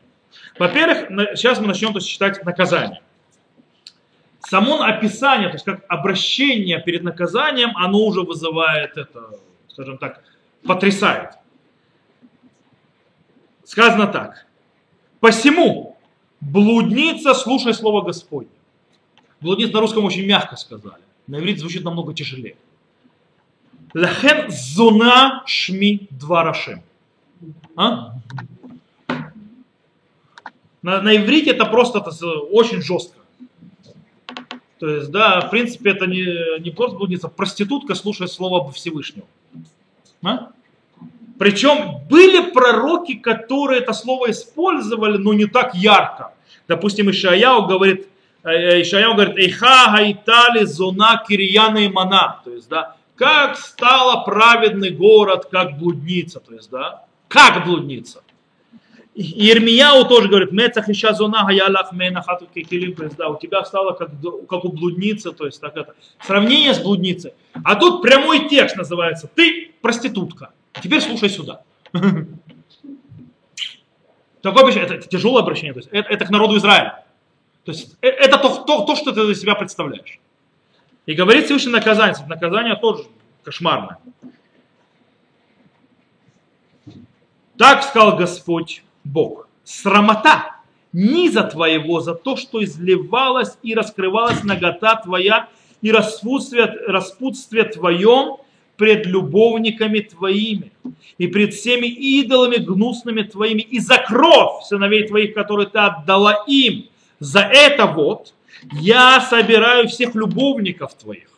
Во-первых, 0.57 1.09
сейчас 1.35 1.59
мы 1.59 1.67
начнем 1.67 1.91
то 1.91 1.99
есть, 1.99 2.09
читать 2.09 2.43
наказание. 2.45 3.01
Само 4.45 4.81
описание, 4.81 5.49
то 5.49 5.55
есть 5.55 5.65
как 5.65 5.83
обращение 5.87 6.81
перед 6.81 7.03
наказанием, 7.03 7.75
оно 7.77 7.99
уже 7.99 8.21
вызывает 8.21 8.97
это, 8.97 9.39
скажем 9.69 9.97
так, 9.97 10.23
потрясает. 10.65 11.31
Сказано 13.63 14.07
так. 14.07 14.45
Посему 15.19 15.93
Блудница, 16.51 17.33
слушай 17.33 17.73
слово 17.73 18.01
Господне. 18.01 18.49
Блудница 19.39 19.73
на 19.73 19.79
русском 19.79 20.03
очень 20.03 20.25
мягко 20.25 20.57
сказали. 20.57 21.01
На 21.25 21.37
иврите 21.37 21.61
звучит 21.61 21.85
намного 21.85 22.13
тяжелее. 22.13 22.57
Лахен 23.93 24.51
зуна 24.51 25.43
шми 25.45 26.07
дварашем. 26.09 26.81
А? 27.77 28.15
На, 30.81 31.01
на 31.01 31.15
иврите 31.15 31.51
это 31.51 31.65
просто 31.65 31.99
это 31.99 32.09
очень 32.51 32.81
жестко. 32.81 33.19
То 34.79 34.89
есть, 34.89 35.11
да, 35.11 35.41
в 35.41 35.49
принципе, 35.49 35.91
это 35.91 36.07
не, 36.07 36.59
не 36.59 36.71
просто 36.71 36.97
блудница, 36.97 37.27
проститутка 37.29 37.95
слушает 37.95 38.31
слово 38.31 38.71
Всевышнего. 38.71 39.27
А? 40.23 40.49
Причем 41.39 41.99
были 42.09 42.51
пророки, 42.51 43.15
которые 43.15 43.81
это 43.81 43.93
слово 43.93 44.31
использовали, 44.31 45.17
но 45.17 45.33
не 45.33 45.45
так 45.45 45.75
ярко. 45.75 46.33
Допустим, 46.67 47.09
Ишаяу 47.09 47.65
говорит, 47.65 48.07
э, 48.43 48.81
Ишаяу 48.81 49.15
говорит, 49.15 49.37
Эйха 49.37 49.91
гайтали 49.91 50.63
зона 50.65 51.23
кирияна 51.27 51.79
и 51.79 51.89
мана. 51.89 52.41
То 52.43 52.51
есть, 52.51 52.69
да, 52.69 52.95
как 53.15 53.57
стала 53.57 54.23
праведный 54.23 54.91
город, 54.91 55.47
как 55.51 55.77
блудница. 55.77 56.39
То 56.39 56.53
есть, 56.53 56.69
да, 56.69 57.05
как 57.27 57.65
блудница. 57.65 58.21
Ирмияу 59.15 60.05
тоже 60.05 60.27
говорит, 60.27 60.51
Мецах 60.51 60.89
ища 60.89 61.13
зона 61.13 61.45
гаялах 61.45 61.91
менахату 61.91 62.47
кекилим, 62.47 62.95
то 62.95 63.03
есть, 63.03 63.15
да, 63.15 63.29
у 63.29 63.37
тебя 63.37 63.63
стало 63.63 63.93
как, 63.93 64.09
как 64.49 64.65
у 64.65 64.71
блудницы, 64.71 65.31
то 65.31 65.45
есть, 65.45 65.61
так 65.61 65.77
это, 65.77 65.93
сравнение 66.19 66.73
с 66.73 66.79
блудницей. 66.79 67.33
А 67.63 67.75
тут 67.75 68.01
прямой 68.01 68.49
текст 68.49 68.75
называется, 68.75 69.29
ты 69.33 69.71
проститутка. 69.81 70.51
Теперь 70.81 71.01
слушай 71.01 71.29
сюда. 71.29 71.61
Такое 74.41 74.63
обращение, 74.63 74.85
это, 74.85 74.95
это 74.95 75.07
тяжелое 75.07 75.43
обращение, 75.43 75.73
то 75.73 75.79
есть, 75.79 75.89
это, 75.91 76.09
это 76.09 76.25
к 76.25 76.29
народу 76.31 76.57
Израиля. 76.57 77.05
То 77.65 77.71
есть, 77.71 77.95
э, 78.01 78.07
это 78.07 78.37
то, 78.39 78.63
то, 78.63 78.83
то, 78.85 78.95
что 78.95 79.11
ты 79.11 79.25
для 79.25 79.35
себя 79.35 79.55
представляешь. 79.55 80.19
И 81.05 81.13
говорит 81.13 81.45
Всевышний 81.45 81.71
наказание, 81.71 82.15
наказание 82.27 82.75
тоже 82.75 83.03
кошмарное. 83.43 83.99
Так 87.57 87.83
сказал 87.83 88.17
Господь, 88.17 88.83
Бог. 89.03 89.47
Срамота 89.63 90.55
низа 90.91 91.43
твоего 91.43 92.01
за 92.01 92.13
то, 92.13 92.37
что 92.37 92.63
изливалась 92.63 93.57
и 93.63 93.73
раскрывалась 93.73 94.43
нагота 94.43 94.95
твоя 94.97 95.49
и 95.81 95.91
распутствие, 95.91 96.65
распутствие 96.87 97.65
твоем 97.65 98.37
пред 98.77 99.05
любовниками 99.05 99.99
твоими 99.99 100.71
и 101.17 101.27
пред 101.27 101.53
всеми 101.53 101.87
идолами 101.87 102.57
гнусными 102.57 103.23
твоими 103.23 103.61
и 103.61 103.79
за 103.79 103.97
кровь 103.97 104.63
сыновей 104.65 105.07
твоих, 105.07 105.33
которые 105.33 105.67
ты 105.67 105.79
отдала 105.79 106.43
им. 106.47 106.87
За 107.19 107.39
это 107.39 107.85
вот 107.85 108.33
я 108.71 109.21
собираю 109.21 109.87
всех 109.87 110.15
любовников 110.15 110.93
твоих 110.95 111.32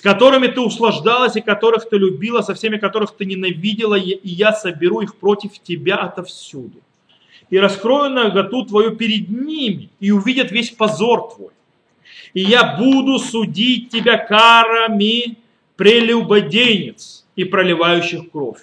с 0.00 0.02
которыми 0.02 0.46
ты 0.46 0.62
услаждалась 0.62 1.36
и 1.36 1.42
которых 1.42 1.86
ты 1.86 1.98
любила, 1.98 2.40
со 2.40 2.54
всеми 2.54 2.78
которых 2.78 3.14
ты 3.14 3.26
ненавидела, 3.26 3.96
и 3.96 4.18
я 4.22 4.54
соберу 4.54 5.02
их 5.02 5.16
против 5.16 5.58
тебя 5.62 5.96
отовсюду. 5.96 6.80
И 7.50 7.58
раскрою 7.58 8.08
наготу 8.08 8.64
твою 8.64 8.96
перед 8.96 9.28
ними, 9.28 9.90
и 10.00 10.10
увидят 10.10 10.52
весь 10.52 10.70
позор 10.70 11.34
твой. 11.34 11.50
И 12.32 12.40
я 12.40 12.78
буду 12.78 13.18
судить 13.18 13.90
тебя 13.90 14.16
карами 14.16 15.36
прелюбодейниц 15.76 17.26
и 17.36 17.44
проливающих 17.44 18.30
кровь. 18.30 18.62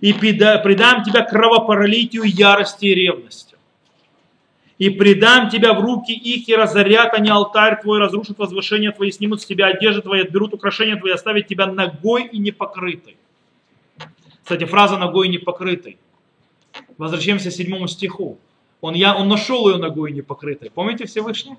И 0.00 0.12
предам 0.12 1.04
тебя 1.04 1.22
кровопролитию 1.22 2.24
ярости 2.24 2.86
и 2.86 2.94
ревности 2.94 3.51
и 4.82 4.90
предам 4.90 5.48
тебя 5.48 5.74
в 5.74 5.80
руки 5.80 6.10
их, 6.10 6.48
и 6.48 6.56
разорят 6.56 7.14
они 7.14 7.30
алтарь 7.30 7.80
твой, 7.80 8.00
разрушат 8.00 8.36
возвышение 8.38 8.90
твои, 8.90 9.12
снимут 9.12 9.40
с 9.40 9.46
тебя 9.46 9.66
одежды 9.66 10.02
твои, 10.02 10.22
отберут 10.22 10.54
украшения 10.54 10.96
твои, 10.96 11.12
оставят 11.12 11.46
тебя 11.46 11.66
ногой 11.66 12.24
и 12.24 12.38
непокрытой. 12.38 13.16
Кстати, 14.42 14.64
фраза 14.64 14.98
«ногой 14.98 15.28
и 15.28 15.30
непокрытой». 15.30 15.98
Возвращаемся 16.98 17.50
к 17.50 17.52
седьмому 17.52 17.86
стиху. 17.86 18.40
Он, 18.80 18.94
я, 18.94 19.14
он 19.14 19.28
нашел 19.28 19.70
ее 19.70 19.76
ногой 19.76 20.10
непокрытой. 20.10 20.68
Помните 20.68 21.06
Всевышний? 21.06 21.54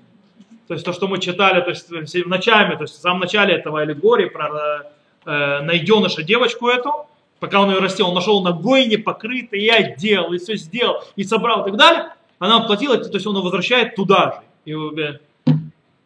То 0.68 0.74
есть 0.74 0.84
то, 0.84 0.92
что 0.92 1.08
мы 1.08 1.18
читали 1.18 1.62
то 1.62 1.70
есть, 1.70 1.88
в 1.88 2.28
начале, 2.28 2.76
то 2.76 2.82
есть 2.82 2.92
в 2.92 3.00
самом 3.00 3.20
начале 3.20 3.54
этого 3.54 3.80
аллегории 3.80 4.26
про 4.26 4.82
э, 5.24 5.60
найденыша 5.62 6.22
девочку 6.22 6.68
эту, 6.68 7.06
пока 7.40 7.62
он 7.62 7.70
ее 7.70 7.78
растил, 7.78 8.08
он 8.08 8.14
нашел 8.14 8.42
ногой 8.42 8.84
непокрытой, 8.84 9.60
и 9.60 9.70
одел, 9.70 10.34
и 10.34 10.36
все 10.38 10.56
сделал, 10.56 11.02
и 11.16 11.24
собрал 11.24 11.62
и 11.62 11.70
так 11.70 11.78
далее 11.78 12.13
она 12.38 12.60
платила, 12.60 12.98
то 12.98 13.12
есть 13.12 13.26
он 13.26 13.34
возвращает 13.40 13.94
туда 13.94 14.42
же. 14.66 15.20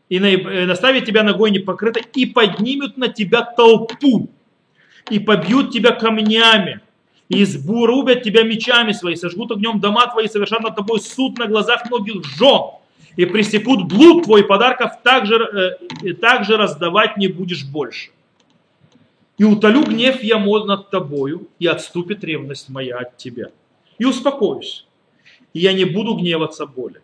И, 0.09 0.17
и 0.17 0.19
наставит 0.19 1.05
тебя 1.05 1.23
ногой 1.23 1.51
непокрытой, 1.51 2.05
и 2.15 2.27
поднимут 2.27 2.97
на 2.97 3.09
тебя 3.09 3.43
толпу, 3.43 4.31
и 5.11 5.19
побьют 5.19 5.71
тебя 5.71 5.93
камнями, 5.93 6.81
и 7.29 7.43
избурубят 7.43 8.23
тебя 8.23 8.43
мечами 8.43 8.93
свои, 8.93 9.17
сожгут 9.17 9.53
огнем 9.53 9.81
дома 9.81 10.07
твои, 10.07 10.29
совершат 10.29 10.63
над 10.63 10.77
тобой 10.77 11.01
суд 11.01 11.39
на 11.39 11.47
глазах 11.47 11.87
многих 11.91 12.25
жен, 12.25 12.71
и 13.17 13.27
пресекут 13.27 13.89
блуд 13.89 14.25
твой, 14.25 14.45
подарков 14.45 15.03
также, 15.03 15.79
э, 16.05 16.15
также 16.15 16.57
раздавать 16.57 17.17
не 17.17 17.29
будешь 17.29 17.65
больше. 17.65 18.11
И 19.37 19.45
утолю 19.45 19.85
гнев 19.85 20.23
я 20.23 20.39
мол 20.39 20.65
над 20.65 20.91
тобою, 20.91 21.49
и 21.59 21.67
отступит 21.67 22.25
ревность 22.25 22.69
моя 22.69 22.99
от 22.99 23.17
тебя. 23.17 23.51
И 23.99 24.05
успокоюсь 24.05 24.88
и 25.59 25.61
я 25.61 25.73
не 25.73 25.85
буду 25.85 26.15
гневаться 26.15 26.67
более. 26.67 27.03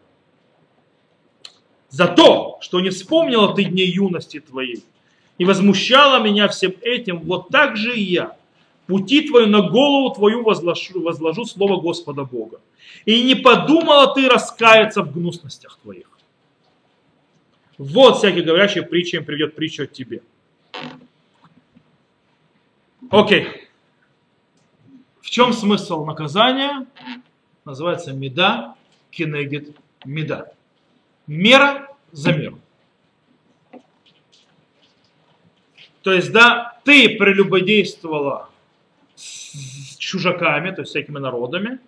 За 1.88 2.06
то, 2.06 2.58
что 2.60 2.80
не 2.80 2.90
вспомнила 2.90 3.52
ты 3.52 3.64
дней 3.64 3.90
юности 3.90 4.38
твоей 4.38 4.84
и 5.38 5.44
возмущала 5.44 6.22
меня 6.22 6.46
всем 6.46 6.72
этим, 6.80 7.18
вот 7.18 7.48
так 7.48 7.76
же 7.76 7.96
и 7.96 8.02
я. 8.02 8.36
Пути 8.86 9.22
твою 9.22 9.48
на 9.48 9.62
голову 9.62 10.14
твою 10.14 10.44
возложу, 10.44 11.02
возложу 11.02 11.46
слово 11.46 11.80
Господа 11.80 12.24
Бога. 12.24 12.60
И 13.06 13.24
не 13.24 13.34
подумала 13.34 14.14
ты 14.14 14.28
раскаяться 14.28 15.02
в 15.02 15.12
гнусностях 15.12 15.78
твоих. 15.82 16.08
Вот 17.76 18.18
всякий 18.18 18.42
говорящий 18.42 18.82
притча 18.82 19.16
им 19.16 19.24
приведет 19.24 19.56
притчу 19.56 19.82
от 19.82 19.92
тебе. 19.92 20.22
Окей. 23.10 23.48
В 25.20 25.28
чем 25.28 25.52
смысл 25.52 26.04
наказания? 26.04 26.86
Называется 27.64 28.12
меда 28.12 28.76
кинегет 29.10 29.76
меда. 30.04 30.52
Мера 31.26 31.88
за 32.12 32.32
меру. 32.32 32.60
То 36.02 36.12
есть, 36.12 36.32
да, 36.32 36.78
ты 36.84 37.16
прелюбодействовала 37.16 38.50
с 39.14 39.96
чужаками, 39.96 40.70
то 40.70 40.82
есть 40.82 40.90
всякими 40.90 41.18
народами, 41.18 41.78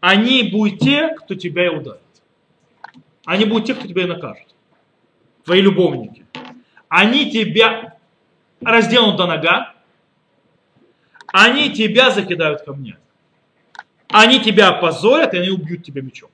они 0.00 0.42
будут 0.50 0.80
те, 0.80 1.14
кто 1.14 1.34
тебя 1.34 1.66
и 1.66 1.68
ударит. 1.68 2.00
Они 3.24 3.44
будут 3.44 3.66
те, 3.66 3.74
кто 3.74 3.86
тебя 3.86 4.02
и 4.02 4.06
накажет. 4.06 4.46
Твои 5.44 5.60
любовники. 5.60 6.26
Они 6.88 7.30
тебя 7.30 7.96
разделают 8.60 9.16
до 9.16 9.26
нога, 9.26 9.74
они 11.32 11.72
тебя 11.72 12.10
закидают 12.10 12.62
камнями. 12.62 12.98
Они 14.08 14.40
тебя 14.40 14.68
опозорят, 14.68 15.34
и 15.34 15.38
они 15.38 15.50
убьют 15.50 15.84
тебя 15.84 16.02
мечом. 16.02 16.30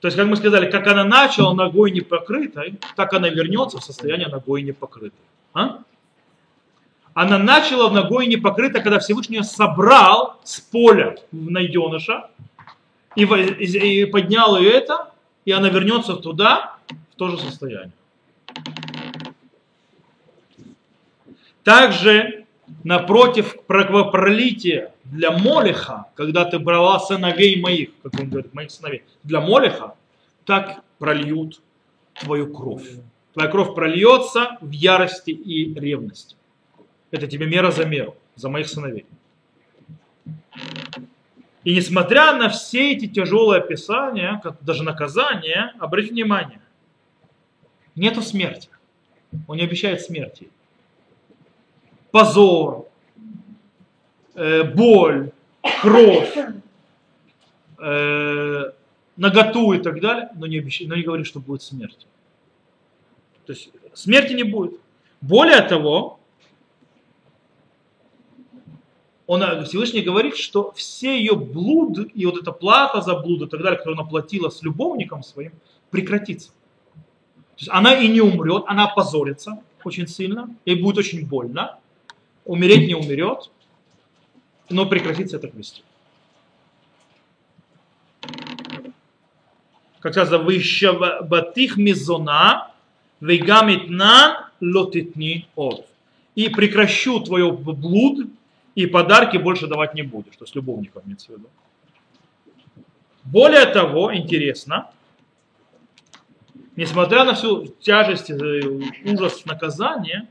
То 0.00 0.06
есть, 0.06 0.16
как 0.16 0.26
мы 0.26 0.36
сказали, 0.36 0.70
как 0.70 0.86
она 0.86 1.04
начала 1.04 1.52
ногой 1.54 1.90
непокрытой, 1.90 2.78
так 2.96 3.12
она 3.12 3.28
вернется 3.28 3.78
в 3.78 3.84
состояние 3.84 4.28
ногой 4.28 4.62
непокрытой. 4.62 5.20
А? 5.52 5.82
Она 7.12 7.38
начала 7.38 7.90
ногой 7.90 8.26
непокрытой, 8.26 8.82
когда 8.82 8.98
Всевышний 8.98 9.42
собрал 9.42 10.40
с 10.42 10.60
поля 10.60 11.16
найденыша 11.32 12.30
и, 13.14 13.24
и 13.24 14.04
поднял 14.06 14.56
ее 14.56 14.70
это, 14.70 15.12
и 15.44 15.52
она 15.52 15.68
вернется 15.68 16.14
туда, 16.14 16.76
в 17.12 17.16
то 17.16 17.28
же 17.28 17.38
состояние. 17.38 17.92
Также 21.62 22.39
напротив 22.84 23.56
кровопролития 23.66 24.94
для 25.04 25.30
Молиха, 25.30 26.06
когда 26.14 26.44
ты 26.44 26.58
брала 26.58 26.98
сыновей 26.98 27.60
моих, 27.60 27.90
как 28.02 28.18
он 28.18 28.28
говорит, 28.28 28.54
моих 28.54 28.70
сыновей, 28.70 29.04
для 29.22 29.40
Молиха, 29.40 29.94
так 30.44 30.82
прольют 30.98 31.60
твою 32.14 32.52
кровь. 32.52 32.88
Твоя 33.32 33.48
кровь 33.48 33.74
прольется 33.74 34.58
в 34.60 34.70
ярости 34.70 35.30
и 35.30 35.72
ревности. 35.78 36.36
Это 37.10 37.26
тебе 37.26 37.46
мера 37.46 37.70
за 37.70 37.84
меру, 37.84 38.16
за 38.34 38.48
моих 38.48 38.68
сыновей. 38.68 39.06
И 41.62 41.74
несмотря 41.74 42.34
на 42.36 42.48
все 42.48 42.92
эти 42.92 43.06
тяжелые 43.06 43.60
описания, 43.60 44.42
даже 44.62 44.82
наказания, 44.82 45.74
обратите 45.78 46.14
внимание, 46.14 46.60
нету 47.94 48.22
смерти. 48.22 48.68
Он 49.46 49.58
не 49.58 49.64
обещает 49.64 50.00
смерти 50.00 50.48
позор, 52.10 52.88
э, 54.34 54.64
боль, 54.64 55.32
кровь, 55.82 56.36
э, 57.78 58.72
наготу 59.16 59.72
и 59.72 59.78
так 59.78 60.00
далее, 60.00 60.30
но 60.34 60.46
не, 60.46 60.58
обещает, 60.58 60.88
но 60.88 60.96
не 60.96 61.02
говорит, 61.02 61.26
что 61.26 61.40
будет 61.40 61.62
смерть. 61.62 62.06
То 63.46 63.52
есть 63.52 63.70
смерти 63.94 64.32
не 64.32 64.44
будет. 64.44 64.80
Более 65.20 65.60
того, 65.62 66.20
он, 69.26 69.42
э, 69.42 69.64
Всевышний 69.64 70.02
говорит, 70.02 70.36
что 70.36 70.72
все 70.72 71.18
ее 71.18 71.36
блуд 71.36 71.98
и 72.14 72.26
вот 72.26 72.40
эта 72.40 72.52
плата 72.52 73.00
за 73.00 73.14
блуд 73.14 73.42
и 73.42 73.46
так 73.46 73.62
далее, 73.62 73.78
которую 73.78 74.00
она 74.00 74.08
платила 74.08 74.48
с 74.48 74.62
любовником 74.62 75.22
своим, 75.22 75.52
прекратится. 75.90 76.50
То 76.50 77.58
есть 77.58 77.70
она 77.70 77.94
и 77.94 78.08
не 78.08 78.20
умрет, 78.20 78.64
она 78.66 78.86
опозорится, 78.86 79.62
очень 79.84 80.08
сильно, 80.08 80.54
и 80.64 80.74
будет 80.74 80.98
очень 80.98 81.26
больно. 81.26 81.78
Умереть 82.44 82.88
не 82.88 82.94
умрет, 82.94 83.50
но 84.68 84.86
прекратится 84.86 85.36
это 85.36 85.48
вести. 85.48 85.82
Как 90.00 90.12
сказано, 90.12 90.38
«Вышабатих 90.38 91.76
мизона, 91.76 92.72
вегамитнан 93.20 94.46
лотитни 94.60 95.46
от». 95.54 95.86
И 96.34 96.48
прекращу 96.48 97.20
твое 97.20 97.52
блуд, 97.52 98.30
и 98.74 98.86
подарки 98.86 99.36
больше 99.36 99.66
давать 99.66 99.94
не 99.94 100.02
будешь. 100.02 100.36
То 100.36 100.44
есть 100.44 100.54
любовникам 100.54 101.02
имеется 101.04 101.32
в 101.32 101.36
виду. 101.36 101.48
Более 103.24 103.66
того, 103.66 104.14
интересно, 104.14 104.90
несмотря 106.76 107.24
на 107.24 107.34
всю 107.34 107.66
тяжесть 107.66 108.30
ужас 108.30 109.44
наказания, 109.44 110.28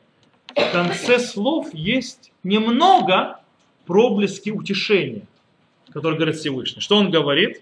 в 0.60 0.72
конце 0.72 1.20
слов 1.20 1.74
есть 1.74 2.32
немного 2.44 3.40
проблески 3.86 4.50
утешения, 4.50 5.24
который 5.92 6.16
говорит 6.16 6.36
Всевышний. 6.36 6.82
Что 6.82 6.98
он 6.98 7.10
говорит? 7.10 7.60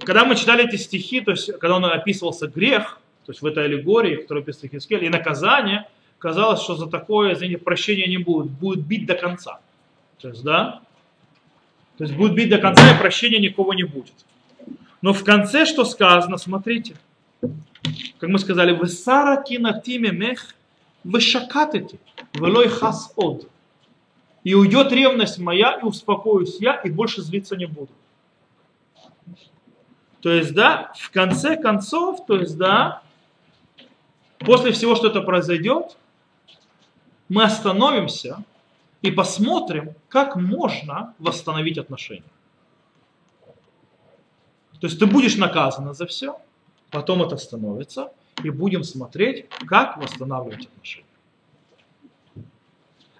Когда 0.00 0.24
мы 0.24 0.36
читали 0.36 0.66
эти 0.66 0.76
стихи, 0.76 1.20
то 1.20 1.32
есть 1.32 1.52
когда 1.58 1.76
он 1.76 1.84
описывался 1.84 2.48
грех, 2.48 3.00
то 3.26 3.32
есть 3.32 3.42
в 3.42 3.46
этой 3.46 3.64
аллегории, 3.64 4.16
которую 4.16 4.42
описывает 4.42 4.72
Хискель, 4.72 5.04
и 5.04 5.08
наказание, 5.08 5.86
казалось, 6.18 6.62
что 6.62 6.74
за 6.76 6.86
такое, 6.86 7.34
извините, 7.34 7.58
прощения 7.58 8.06
не 8.06 8.18
будет, 8.18 8.50
будет 8.50 8.84
бить 8.84 9.06
до 9.06 9.14
конца. 9.14 9.60
То 10.18 10.28
есть, 10.28 10.42
да, 10.42 10.80
то 11.98 12.04
есть 12.04 12.16
будет 12.16 12.34
бить 12.34 12.48
до 12.48 12.58
конца, 12.58 12.90
и 12.90 12.98
прощения 12.98 13.38
никого 13.38 13.74
не 13.74 13.84
будет. 13.84 14.14
Но 15.02 15.12
в 15.12 15.24
конце 15.24 15.66
что 15.66 15.84
сказано, 15.84 16.38
смотрите. 16.38 16.96
Как 18.18 18.28
мы 18.28 18.38
сказали, 18.38 18.72
вы 18.72 18.88
сара 18.88 19.42
кинатиме 19.42 20.10
мех, 20.10 20.54
вы 21.04 21.20
шакатете, 21.20 21.98
велой 22.34 22.68
хас 22.68 23.12
од. 23.16 23.48
И 24.44 24.54
уйдет 24.54 24.92
ревность 24.92 25.38
моя, 25.38 25.78
и 25.80 25.84
успокоюсь 25.84 26.58
я, 26.60 26.74
и 26.76 26.90
больше 26.90 27.22
злиться 27.22 27.56
не 27.56 27.66
буду. 27.66 27.92
То 30.20 30.30
есть, 30.30 30.52
да, 30.54 30.92
в 30.96 31.10
конце 31.10 31.56
концов, 31.56 32.26
то 32.26 32.36
есть, 32.36 32.56
да, 32.56 33.02
после 34.38 34.72
всего, 34.72 34.96
что 34.96 35.08
это 35.08 35.20
произойдет, 35.20 35.96
мы 37.28 37.44
остановимся 37.44 38.42
и 39.02 39.10
посмотрим, 39.10 39.94
как 40.08 40.34
можно 40.36 41.14
восстановить 41.18 41.78
отношения. 41.78 42.24
То 44.80 44.86
есть 44.86 44.98
ты 44.98 45.06
будешь 45.06 45.36
наказана 45.36 45.92
за 45.92 46.06
все, 46.06 46.40
потом 46.90 47.22
это 47.22 47.36
становится, 47.36 48.12
и 48.42 48.50
будем 48.50 48.84
смотреть, 48.84 49.48
как 49.66 49.96
восстанавливать 49.96 50.66
отношения. 50.66 51.04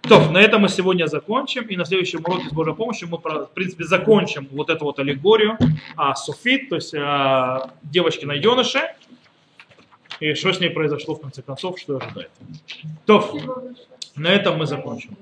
То, 0.02 0.31
на 0.31 0.38
этом 0.38 0.62
мы 0.62 0.68
сегодня 0.68 1.07
закончим, 1.07 1.66
и 1.66 1.76
на 1.76 1.85
следующем 1.85 2.20
уроке 2.20 2.48
с 2.48 2.52
Божьей 2.52 2.74
помощью 2.74 3.09
мы, 3.09 3.18
в 3.18 3.50
принципе, 3.52 3.85
закончим 3.85 4.48
вот 4.52 4.70
эту 4.70 4.87
вот 4.87 4.98
аллегорию 4.98 5.59
о 5.96 6.14
Софит, 6.14 6.70
то 6.70 6.76
есть 6.76 6.94
о 6.94 7.72
девочке 7.83 8.26
найденыше, 8.26 8.94
и 10.20 10.35
что 10.35 10.52
с 10.52 10.61
ней 10.61 10.70
произошло 10.70 11.14
в 11.14 11.20
конце 11.20 11.42
концов, 11.42 11.78
что 11.78 11.98
ожидает. 11.98 12.31
То, 13.04 13.72
на 14.16 14.28
этом 14.28 14.59
мы 14.59 14.66
закончим. 14.66 15.16